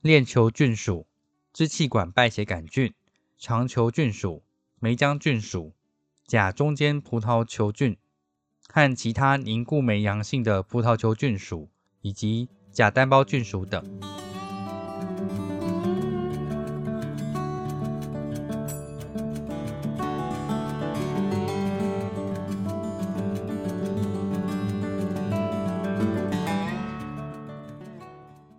[0.00, 1.06] 链球菌属。
[1.52, 2.92] 支气管败血杆菌、
[3.38, 4.44] 肠球菌属、
[4.78, 5.72] 梅浆菌属、
[6.26, 7.96] 甲中间葡萄球菌
[8.68, 11.70] 和其他凝固酶阳性的葡萄球菌属，
[12.02, 13.82] 以及甲单胞菌属等。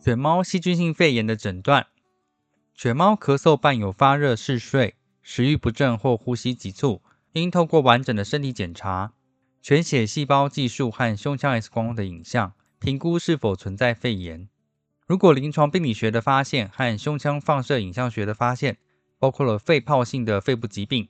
[0.07, 1.87] 犬猫细菌性肺炎的诊断。
[2.73, 7.01] 犬猫咳嗽伴有发热、嗜睡、食欲不振或呼吸急促，
[7.33, 9.11] 应透过完整的身体检查、
[9.61, 14.47] 全血细胞计数和胸腔 X 光的影像，评估是否存在肺炎。
[15.05, 18.77] 如果临床病理学的发现和胸腔放射影像学的发现
[19.19, 21.09] 包括了肺泡性的肺部疾病，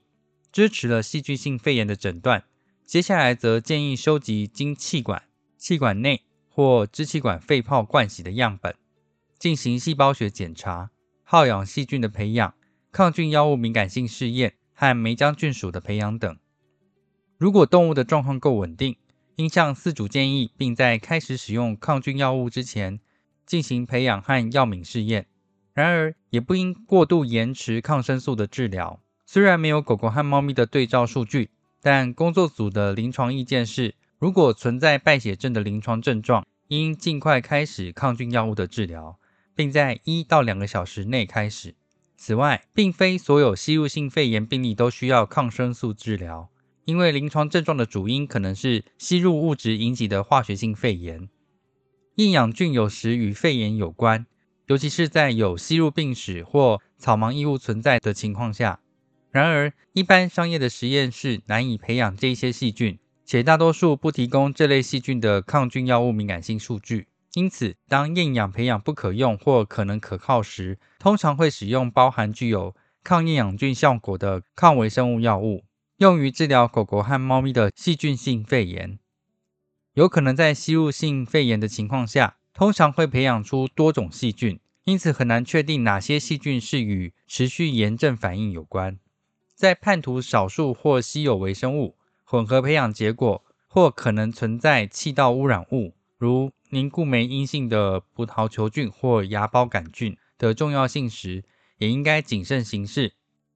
[0.51, 2.45] 支持了细菌性肺炎的诊断，
[2.83, 5.21] 接下来则建议收集经气管、
[5.55, 8.75] 气管内或支气管肺泡灌洗的样本，
[9.39, 10.89] 进行细胞学检查。
[11.23, 12.53] 耗氧细菌的培养、
[12.91, 16.37] 抗菌药物敏感性试验和梅浆菌属的培养等。
[17.37, 18.95] 如果动物的状况够稳定，
[19.35, 22.99] 应向饲主建议，并在开始使用抗菌药物之前
[23.45, 25.27] 进行培养和药敏试验。
[25.73, 28.99] 然而，也不应过度延迟抗生素的治疗。
[29.25, 39.19] 虽然没有狗狗和猫咪的对照数据，但工作组的临床意见是：如果存在败血症的临床症状，应尽快开始抗菌药物的治疗。
[39.57, 41.73] 并在一到两个小时内开始。
[42.15, 46.49] 此外，并非所有吸入性肺炎病例都需要抗生素治疗，
[46.85, 51.27] 因为临床症状的主因可能是吸入物质引起的化学性肺炎。
[52.15, 54.27] 厌氧菌有时与肺炎有关，
[54.67, 58.79] 尤其是在有吸入病史或草芒异物存在的情况下。
[59.31, 67.07] 然而，一般商业的实验室难以培养这些细菌，且大多数不提供这类细菌的抗菌药物敏感性数据。
[67.33, 75.63] 因此，当厌氧培养不可用或可能可靠时，通常会使用包含具有抗厌氧菌效果的抗微生物药物，
[75.97, 78.97] 用于治疗狗狗和猫咪的细菌性肺炎。
[79.93, 88.97] 有可能在吸入性肺炎的情况下，通常会培养出多种细菌，因此很难确定哪些细菌是与持续炎症反应有关。
[89.53, 96.51] 在叛徒少数或稀有微生物混合培养结果，或可能存在气道污染物，如。
[96.69, 101.43] 凝固酶阴性的葡萄球菌或芽孢杆菌的重要性时，
[101.77, 103.13] 也应该谨慎行事。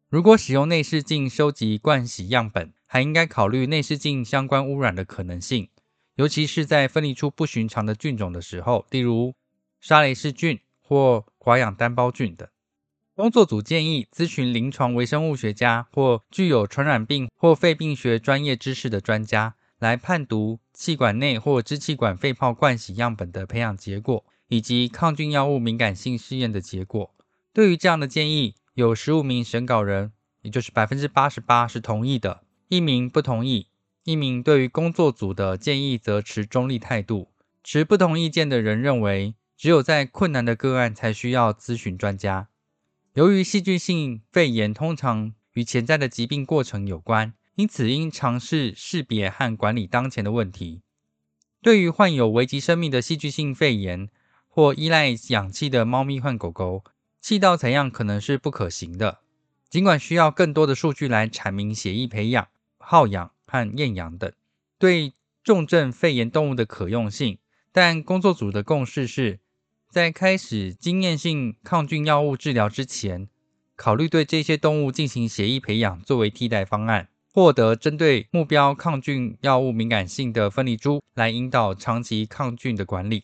[0.09, 5.69] 如果使用内视镜收集灌洗样本，还应该考虑内视镜相关污染的可能性，
[6.15, 9.33] 尤其是在分离出不寻常的菌种的时候，例如
[9.79, 12.47] 沙雷氏菌或寡氧单胞菌等。
[13.13, 19.55] 工作组建议咨询临床微生物学家或具有传染病或肺病学专业知识的专家。
[19.81, 27.15] 来判读气管内或支气管肺泡灌洗样本的培养结果，以及抗菌药物敏感性试验的结果。
[27.51, 30.11] 对于这样的建议，有十五名审稿人，
[30.43, 33.69] 也就是百分之八十八是同意的，一名不同意，
[34.03, 37.29] 一名对于工作组的建议则持中立态度。
[37.63, 42.49] 持不同意见的人认为，只有在困难的个案才需要咨询专家。
[43.15, 47.33] 由于细菌性肺炎通常与潜在的疾病过程有关。
[47.61, 50.81] 因此，应尝试识别和管理当前的问题。
[51.61, 54.09] 对于患有危及生命的戏剧性肺炎
[54.47, 56.83] 或依赖氧气的猫咪和狗狗，
[57.21, 59.19] 气道采样可能是不可行的。
[59.69, 62.47] 尽管需要更多的数据来阐明血液培养、
[62.79, 64.33] 耗氧和厌氧等
[64.79, 67.37] 对重症肺炎动物的可用性，
[67.71, 69.39] 但工作组的共识是，
[69.87, 73.29] 在开始经验性抗菌药物治疗之前，
[73.75, 77.09] 考虑对这些动物进行血液培养作为替代方案。
[77.33, 83.23] 获得针对目标抗菌药物敏感性的分离株，来引导长期抗菌的管理。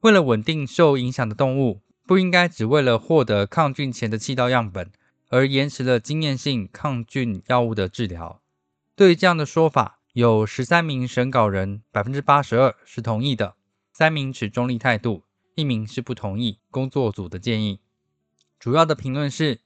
[0.00, 4.90] 为了稳定受影响的动物，不应该只为了获得抗菌前的气道样本
[5.28, 8.40] 而延迟了经验性抗菌药物的治疗。
[8.96, 13.54] 对于这样的说法，有十三名审稿人，百分之八十二是同意的，
[13.92, 15.22] 三名持中立态度，
[15.54, 17.78] 一名是不同意工作组的建议。
[18.58, 19.60] 主要的评论是：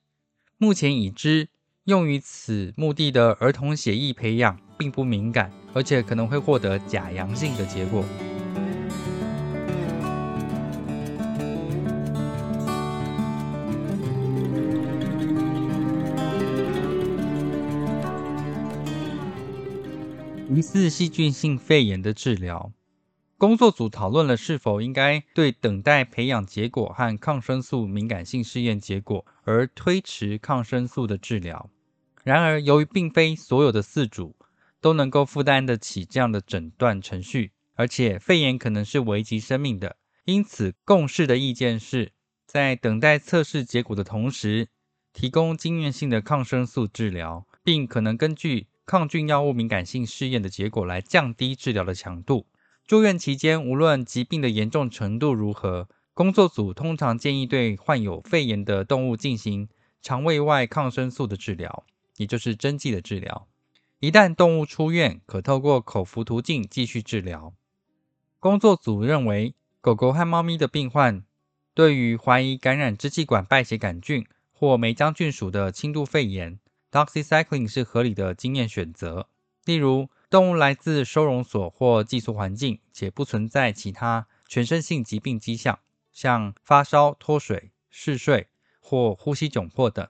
[0.58, 1.48] 目前已知。
[1.88, 8.04] 用于此目的的儿童血液培养并不敏感，而且可能会获得假阳性的结果。
[20.50, 22.70] 疑似细菌性肺炎的治疗，
[23.38, 31.70] 工作组讨论了是否应该对等待培养结果和抗生素敏感性试验结果而推迟抗生素的治疗。
[32.28, 34.36] 然而，由于并非所有的饲主
[34.82, 42.12] 都能够负担得起这样的诊断程序，而且肺炎可能是危及生命的，因此共识的意见是
[42.44, 44.68] 在等待测试结果的同时，
[45.14, 52.46] 提供经验性的抗生素治疗，并可能根据抗菌药物敏感性试验的结果来降低治疗的强度。
[52.86, 59.70] 住院期间，无论疾病的严重程度如何，工作组通常建议对患有肺炎的动物进行
[60.02, 61.86] 肠胃外抗生素的治疗。
[62.18, 63.48] 也就是针剂的治疗，
[64.00, 67.54] 一旦动物出院，可透过口服途径继续治疗。
[68.38, 71.24] 工作组认为，狗狗和猫咪的病患
[71.74, 76.58] 对于怀疑感染支气管败血杆菌或梅浆菌属的轻度肺炎
[76.90, 79.28] ，doxycycline 是合理的经验选择。
[79.64, 85.78] 例如，动物来自收容所或寄宿环境，且不存在其他全身性疾病迹象，
[86.12, 88.48] 像发烧、脱水、嗜睡
[88.80, 90.08] 或呼吸窘迫等。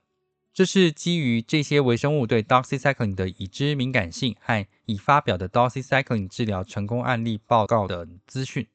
[0.58, 8.66] 这是基于这些微生物对 doxycycline 的已知敏感性和已发表的 doxycycline 治疗成功案例报告等资讯。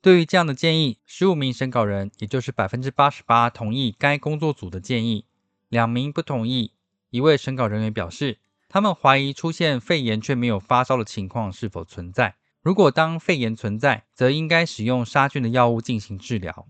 [0.00, 5.26] 对于这样的建议，十五名审稿人，也就是百分之八十八同意该工作组的建议，
[5.68, 6.72] 两名不同意。
[7.10, 8.38] 一位审稿人员表示，
[8.70, 12.36] 他们怀疑出现肺炎却没有发烧的情况是否存在。
[12.62, 16.66] 如果当肺炎存在，则应该使用杀菌的药物进行治疗。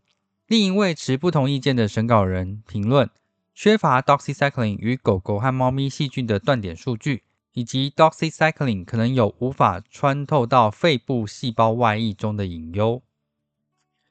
[0.49, 3.09] 另一位持不同意见的审稿人评论。
[3.55, 13.01] 缺乏 doxycycline 与狗狗和猫咪细菌的断点数据，以及 doxycycline 可能有无法穿透到肺部细胞外溢中的隐忧。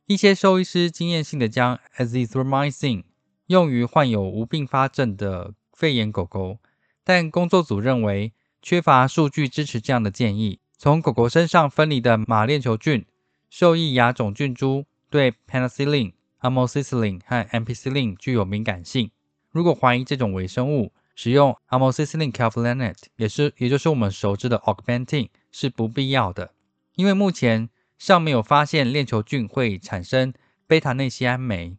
[0.05, 3.03] 一些兽医师经验性的将 azithromycin
[3.47, 6.59] 用于患有无并发症的肺炎狗狗，
[7.03, 8.31] 但工作组认为
[8.61, 10.59] 缺乏数据支持这样的建议。
[10.77, 13.05] 从狗狗身上分离的马链球菌、
[13.49, 19.11] 受益亚种菌株对 penicillin、amoxicillin 和 ampicillin 具有敏感性。
[19.53, 26.51] 如果怀疑这种微生物，使用 amoxicillin clavulanate，也是也就是我们熟知的 Augmenting 是不必要的，
[26.95, 30.33] 因为目前尚没有发现链球菌会产生
[30.65, 31.77] 贝塔内酰胺酶，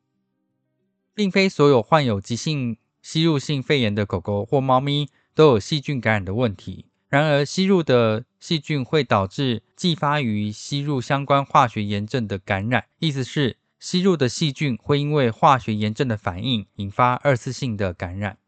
[1.15, 6.87] 并非所有患有急性吸入性肺炎的狗狗或猫咪都有细菌感染的问题。
[7.09, 13.57] 然而，吸入的细菌会导致继发于吸入相关化学炎症的感染，意思是。
[13.85, 18.39] 吸入的细菌会因为化学炎症的反应引发二次性的感染。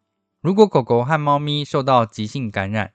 [0.41, 2.95] 如果狗狗和猫咪受到急性感染，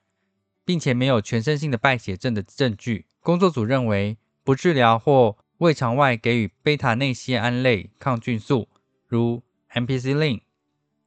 [0.64, 8.66] 并且没有全身性的败血症的证据，工作组认为不治疗或胃肠外给予贝塔内酰胺类抗菌素，
[9.06, 10.40] 如 m p c l i n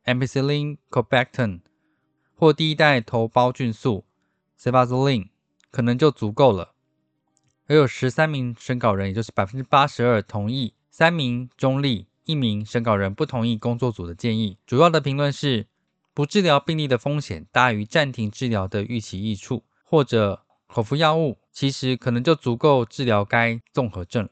[0.06, 1.60] a m p c l i n cobactam
[2.34, 4.06] 或第一代头孢菌素
[4.58, 5.28] cefazolin
[5.70, 6.72] 可能就足够了。
[7.68, 10.75] 而有十三名审稿人，也就是百分之八十二同意。
[10.98, 14.58] 三名中立，一名审稿人不同意工作组的建议。
[14.66, 15.68] 主要的评论是：
[16.14, 24.30] 不治疗病例的风险大于暂停治疗的预期益处，或者口服药物其实可能就足够治疗该综合症。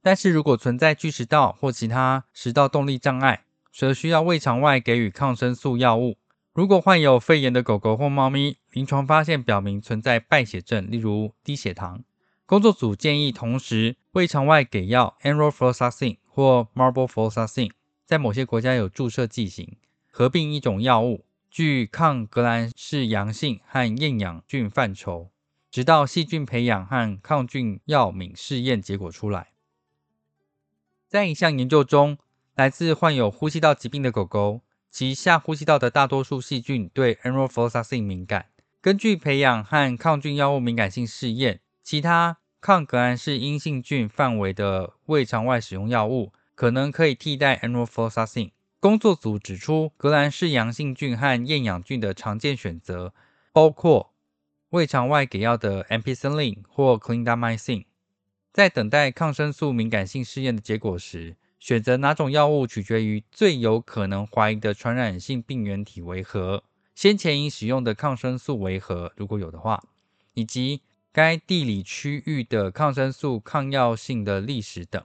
[0.00, 6.16] 但是如果存在巨食道或其他食道动力障碍，则需要胃肠外给予抗生素药物。
[6.54, 12.02] 如果患有肺炎的狗狗或猫咪，临床发现表明存在败血症，例如低血糖。
[12.50, 17.70] 工作组建议同时胃肠外给药 enrofloxacin 或 marbofloxacin，
[18.04, 19.76] 在某些国家有注射剂型，
[20.10, 25.30] 合并一种药物，具抗革兰氏阳性和厌氧菌范畴，
[25.70, 29.52] 直到细菌培养和抗菌药敏试验结果出来。
[31.06, 32.18] 在一项研究中，
[32.56, 38.46] 来自患有呼吸道疾病的狗狗，其下呼吸道的大多数细菌对 enrofloxacin 敏感。
[38.80, 48.50] 根据培养和抗菌药物敏感性试验，其他抗革兰氏阴性菌范围的胃肠外使用药物可能可以替代 enrofloxacin。
[48.78, 53.14] 工作组指出，革兰氏阳性菌和厌氧菌的常见选择
[53.52, 54.12] 包括
[54.68, 57.84] 胃肠外给药的 ampicillin 或 clindamycin。
[58.52, 66.62] 在等待抗生素敏感性试验的结果时，选择哪种药物取决于最有可能怀疑的传染性病原体为何，
[66.94, 69.82] 先前已使用的抗生素为何，如果有的话，
[70.34, 70.82] 以及
[71.12, 75.04] 该地理区域的抗生素抗药性的历史等。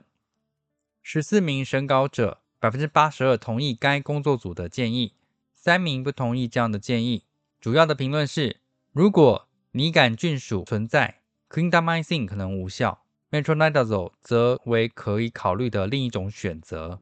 [1.02, 5.14] 十四名审稿者，百分之八十二同意该工作组的建议，
[5.52, 7.24] 三名不同意这样的建议。
[7.60, 8.60] 主要的评论是：
[8.92, 13.02] 如果拟杆菌属存在，clindamycin 可能无效。
[13.28, 17.00] Metronidazole 则为可以考虑的另一种选择。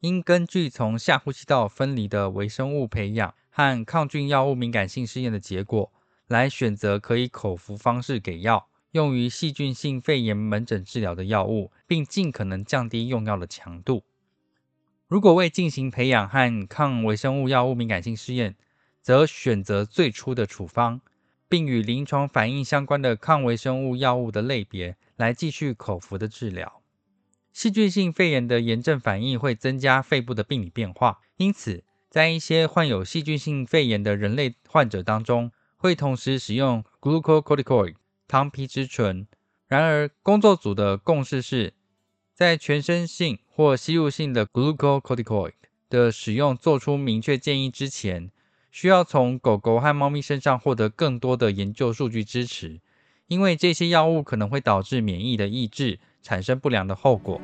[0.00, 5.92] 应根据从下呼吸道分离的微生物培养和抗菌药物敏感性试验的结果，
[6.28, 14.04] 来选择可以口服方式给药、用于细菌性肺炎门诊治疗的药物，并尽可能降低用药的强度。
[15.08, 18.54] 如果未进行培养和抗微生物药物敏感性试验，
[19.02, 21.00] 则选择最初的处方，
[21.48, 24.96] 并与临床反应相关的抗微生物药物的类别。
[25.18, 26.80] 来继续口服的治疗。
[27.52, 37.94] 细菌性肺炎的炎症反应会增加肺部的病理变化，因此在一些患有细菌性肺炎的人类患者当中，会同时使用 glucocorticoid
[38.26, 39.26] 糖皮质醇。
[39.68, 41.72] 然而，工作组的共识是，
[42.34, 45.52] 在全身性或吸入性的 glucocorticoid
[45.88, 48.30] 的使用做出明确建议之前，
[48.70, 52.80] 需要从狗狗和猫咪身上获得更多的研究数据支持。
[53.28, 57.40] 因为这些药物可能会导致免疫的抑制，产生不良的后果。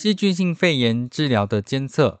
[0.00, 2.20] 细菌性肺炎治疗的监测，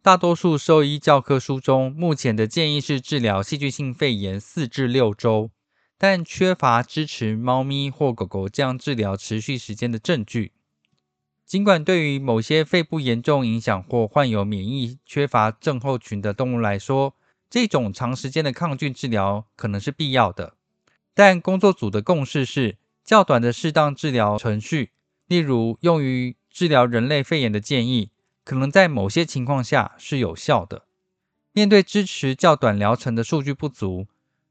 [0.00, 5.50] 大多数兽医教科书中目前的建议是治疗细菌性肺炎四至六周，
[5.98, 10.52] 但缺乏支持猫咪或狗狗这样治疗持续时间的证据。
[11.44, 17.16] 尽管对于某些肺部严重影响或患有免疫缺乏症候群的动物来说，
[17.50, 20.54] 这种长时间的抗菌治疗可能是必要的，
[21.12, 24.92] 但工作组的共识是，较短的适当治疗程序，
[25.26, 28.10] 例如用于治疗人类肺炎的建议，
[28.44, 30.84] 可能在某些情况下是有效的。
[31.52, 34.06] 面对支持较短疗程的数据不足，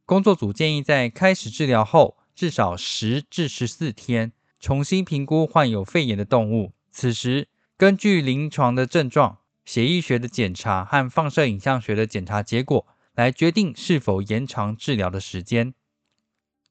[0.05, 6.73] 工作组建议在开始治疗后至少十至十四天，重新评估患有肺炎的动物。
[6.91, 7.47] 此时，
[7.77, 15.73] 根据临床的症状、血液学的检查和放射影像学的检查结果，来决定是否延长治疗的时间。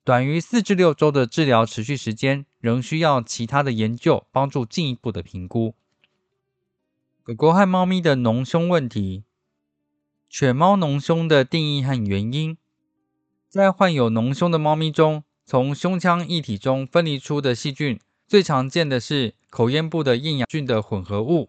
[0.05, 5.75] 短于四至六周的治疗持续时间，仍需要其他的研究帮助进一步的评估。
[7.23, 9.25] 狗狗和猫咪的脓胸问题，
[10.29, 12.57] 犬猫脓胸的定义和原因，
[13.49, 17.99] 在患有脓胸的猫咪中，从胸腔液体中分离出的细菌。
[18.27, 21.49] 最常见的是口咽部的厌氧菌的混合物，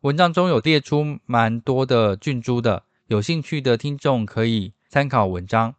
[0.00, 5.76] 文章中有列出蛮多的菌株的，有兴趣的听众可以参考文章。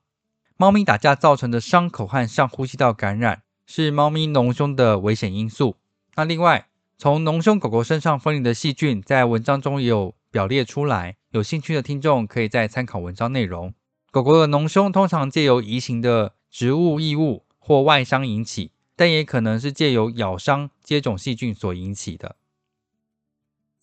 [0.55, 5.76] 猫咪打架造成的伤口和上呼吸道感染是猫咪脓胸的危险因素。
[6.15, 6.67] 那另外，
[6.97, 13.72] 从脓胸狗狗身上分离的细菌，在文章中也有表列出来，有兴趣的听众可以再参考文章内容。
[14.09, 18.72] 狗狗的脓胸通常借由移行的植物异物或外伤引起。
[18.95, 22.36] 但也可能是借由咬伤接种细菌所引起的。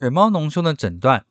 [0.01, 1.25] 耳猫脓胸的诊断，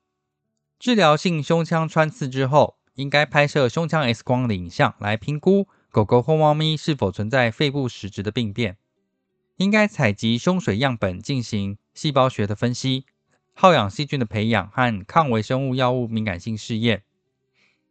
[0.79, 8.75] 治疗性胸腔穿刺之后，应该拍摄胸腔 X 光的影像来评估狗狗或猫咪是否存在肺部实质的病变。
[9.55, 13.05] 应该采集胸水样本进行细胞学的分析、
[13.53, 17.03] 好氧细菌的培养和抗微生物药物敏感性试验，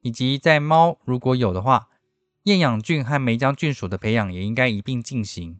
[0.02, 1.88] 以及在猫如果有的话，
[2.42, 5.58] 厌氧菌和梅浆菌属的培养也应该一并进行。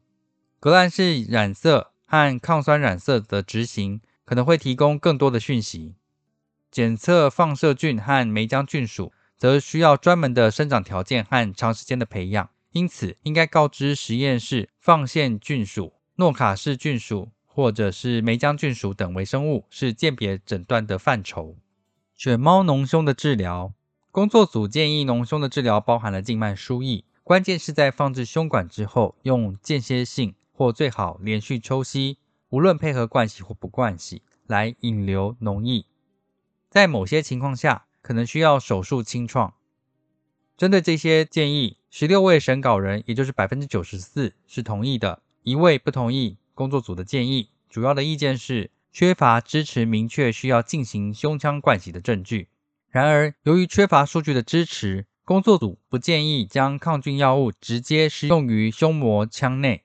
[0.61, 5.95] 革兰氏染色和抗酸染色的执行可能会提供更多的讯息。
[6.71, 21.57] 检测放射菌和梅浆菌属则需要专门的生长条件和长时间的培养，因此应该告知实验室放线菌属、诺卡氏菌属或者是梅浆菌属等微生物是鉴别诊断的范畴。
[22.17, 23.73] 犬猫脓胸的治疗，
[24.11, 30.35] 工作组建议脓胸的治疗包含了静脉输液，关键是在放置胸管之后用间歇性。
[30.57, 32.17] 或最好连续抽吸，
[32.49, 35.85] 无论配合灌洗或不灌洗，来引流脓液。
[36.71, 39.55] 在某些情况下，可能需要手术清创。
[40.59, 47.49] 针对这些建议，十六位审稿人，也就是百分之九十四是同意的，一位不同意工作组的建议。
[47.71, 52.49] 主要的意见是缺乏支持明确需要进行胸腔灌洗的证据。
[52.91, 59.83] 然而，由于缺乏数据的支持，工作组不建议将抗菌药物直接施用于胸膜腔内。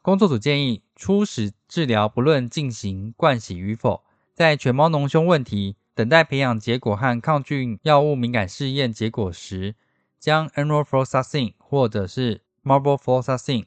[0.00, 4.02] 工作组建议初始治疗不论进行灌洗与否，
[4.32, 9.74] 在犬猫脓胸问题等待培养结果和抗菌药物敏感试验结果时，
[10.16, 13.64] 将 enrofloxacin 或者是 marbofloxacin，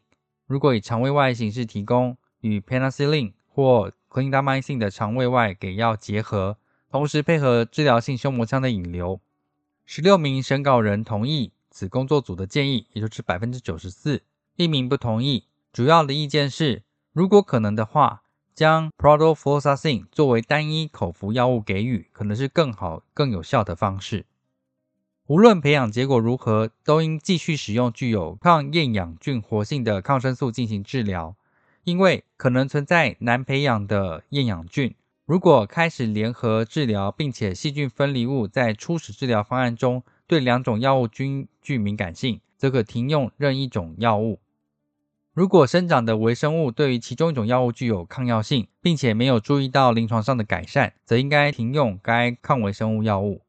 [0.48, 6.58] 如果以肠胃外形式提供，与 penicillin 或 clindamycin 的肠胃外给药结合，
[6.90, 9.20] 同时配合治疗性胸膜腔的引流。
[9.86, 14.22] 十六名审稿人同意此工作组的建议，也就是百分之九十四。
[14.56, 18.21] 一名不同意，主要的意见是，如果可能的话，
[18.54, 24.26] 将 prodofloxacin 作为单一口服药物给予，可能是更好、更有效的方式。
[25.28, 31.36] 无论培养结果如何，都应继续使用具有抗厌氧菌活性的抗生素进行治疗，
[31.86, 34.94] 因为可能存在难培养的厌氧菌。
[35.26, 44.41] 如果开始联合治疗，并且细菌分离物在初始治疗方案中对两种药物均具敏感性，则可停用任一种药物。
[45.34, 53.42] 如果生长的微生物对于其中一种药物具有抗药性，并且没有注意到临床上的改善，则应该停用该抗微生物药物。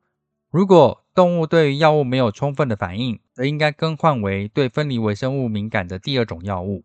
[0.48, 6.84] 如果动物对于药物没有充分的反应，则应该更换为对分离微生物敏感的第二种药物。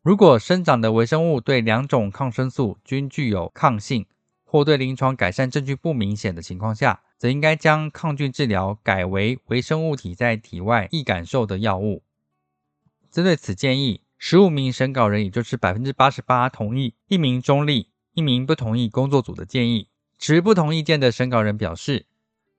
[0.00, 4.06] 如果生长的微生物对两种抗生素均具有抗性，
[4.44, 12.02] 或对临床改善证据不明显的情况下，则应该将抗菌治疗改为微生物体在体外易感受的药物。
[13.10, 19.88] 针对此建议，十五名审稿人，也就是百分之八十八同意，一名中立，一名不同意工作组的建议。
[20.16, 22.06] 持不同意见的审稿人表示，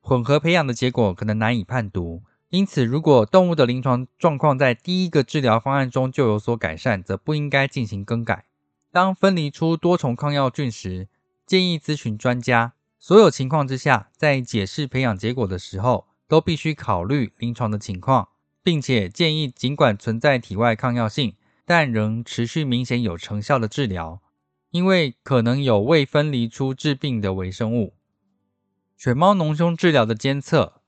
[0.02, 8.44] 混合培养的结果可能难以判读，因此如果动物的临床状况在第一个治疗方案中就有所改善，则不应该进行更改。
[8.92, 11.08] 当分离出多重抗药菌时，
[11.46, 12.74] 建议咨询专家。
[13.00, 18.28] 所有情况之下，在解释培养结果的时候，都必须考虑临床的情况，
[18.62, 21.36] 并且建议尽管存在体外抗药性，
[21.66, 24.22] 但仍持续明显有成效的治疗，
[24.72, 27.94] 因为可能有未分离出致病的微生物。
[28.98, 30.82] 犬猫脓胸治疗的监测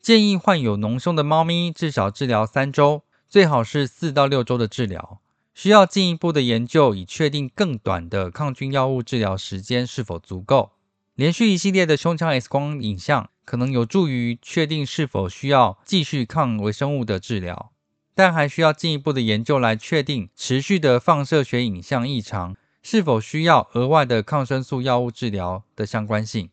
[0.00, 5.20] 建议，患有脓胸的猫咪至少治疗三周，最好是四到六周的治疗。
[5.54, 10.72] 需要进一步的研究，以确定更短的抗菌药物治疗时间是否足够。
[11.14, 17.72] 连续一系列的胸腔 X 光影像可能有助于确定是否需要继续抗微生物的治疗，
[18.16, 26.48] 但还需要进一步的研究来确定持续的放射学影像异常是否需要额外的抗生素药物治疗的相关性。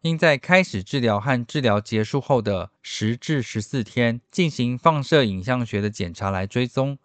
[0.00, 6.96] 应在开始治疗和治疗结束后的十至十四天进行放射影像学的检查来追踪。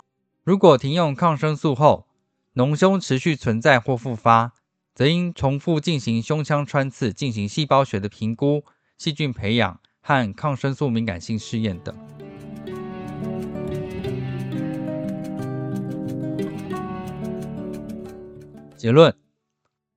[0.45, 2.07] 如果停用抗生素后，
[2.53, 4.53] 脓胸持续存在或复发，
[4.93, 8.63] 则应重复进行胸腔穿刺、进行细胞学的评估、
[8.97, 12.24] 细菌培养和抗生素敏感性试验等。
[18.86, 19.15] 结论：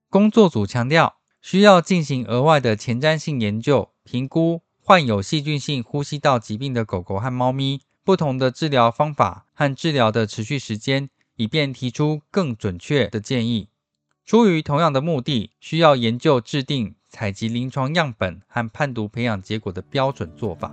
[0.09, 7.83] 工作组强调，需要进行额外的前瞻性研究，评估患有细菌性呼吸道疾病的狗狗和猫咪。
[8.03, 13.69] 不同的治疗方法和治疗的持续时间，以便提出更准确的建议。
[14.25, 20.73] 出于同样的目的，需要研究制定采集临床样本和判读培养结果的标准做法。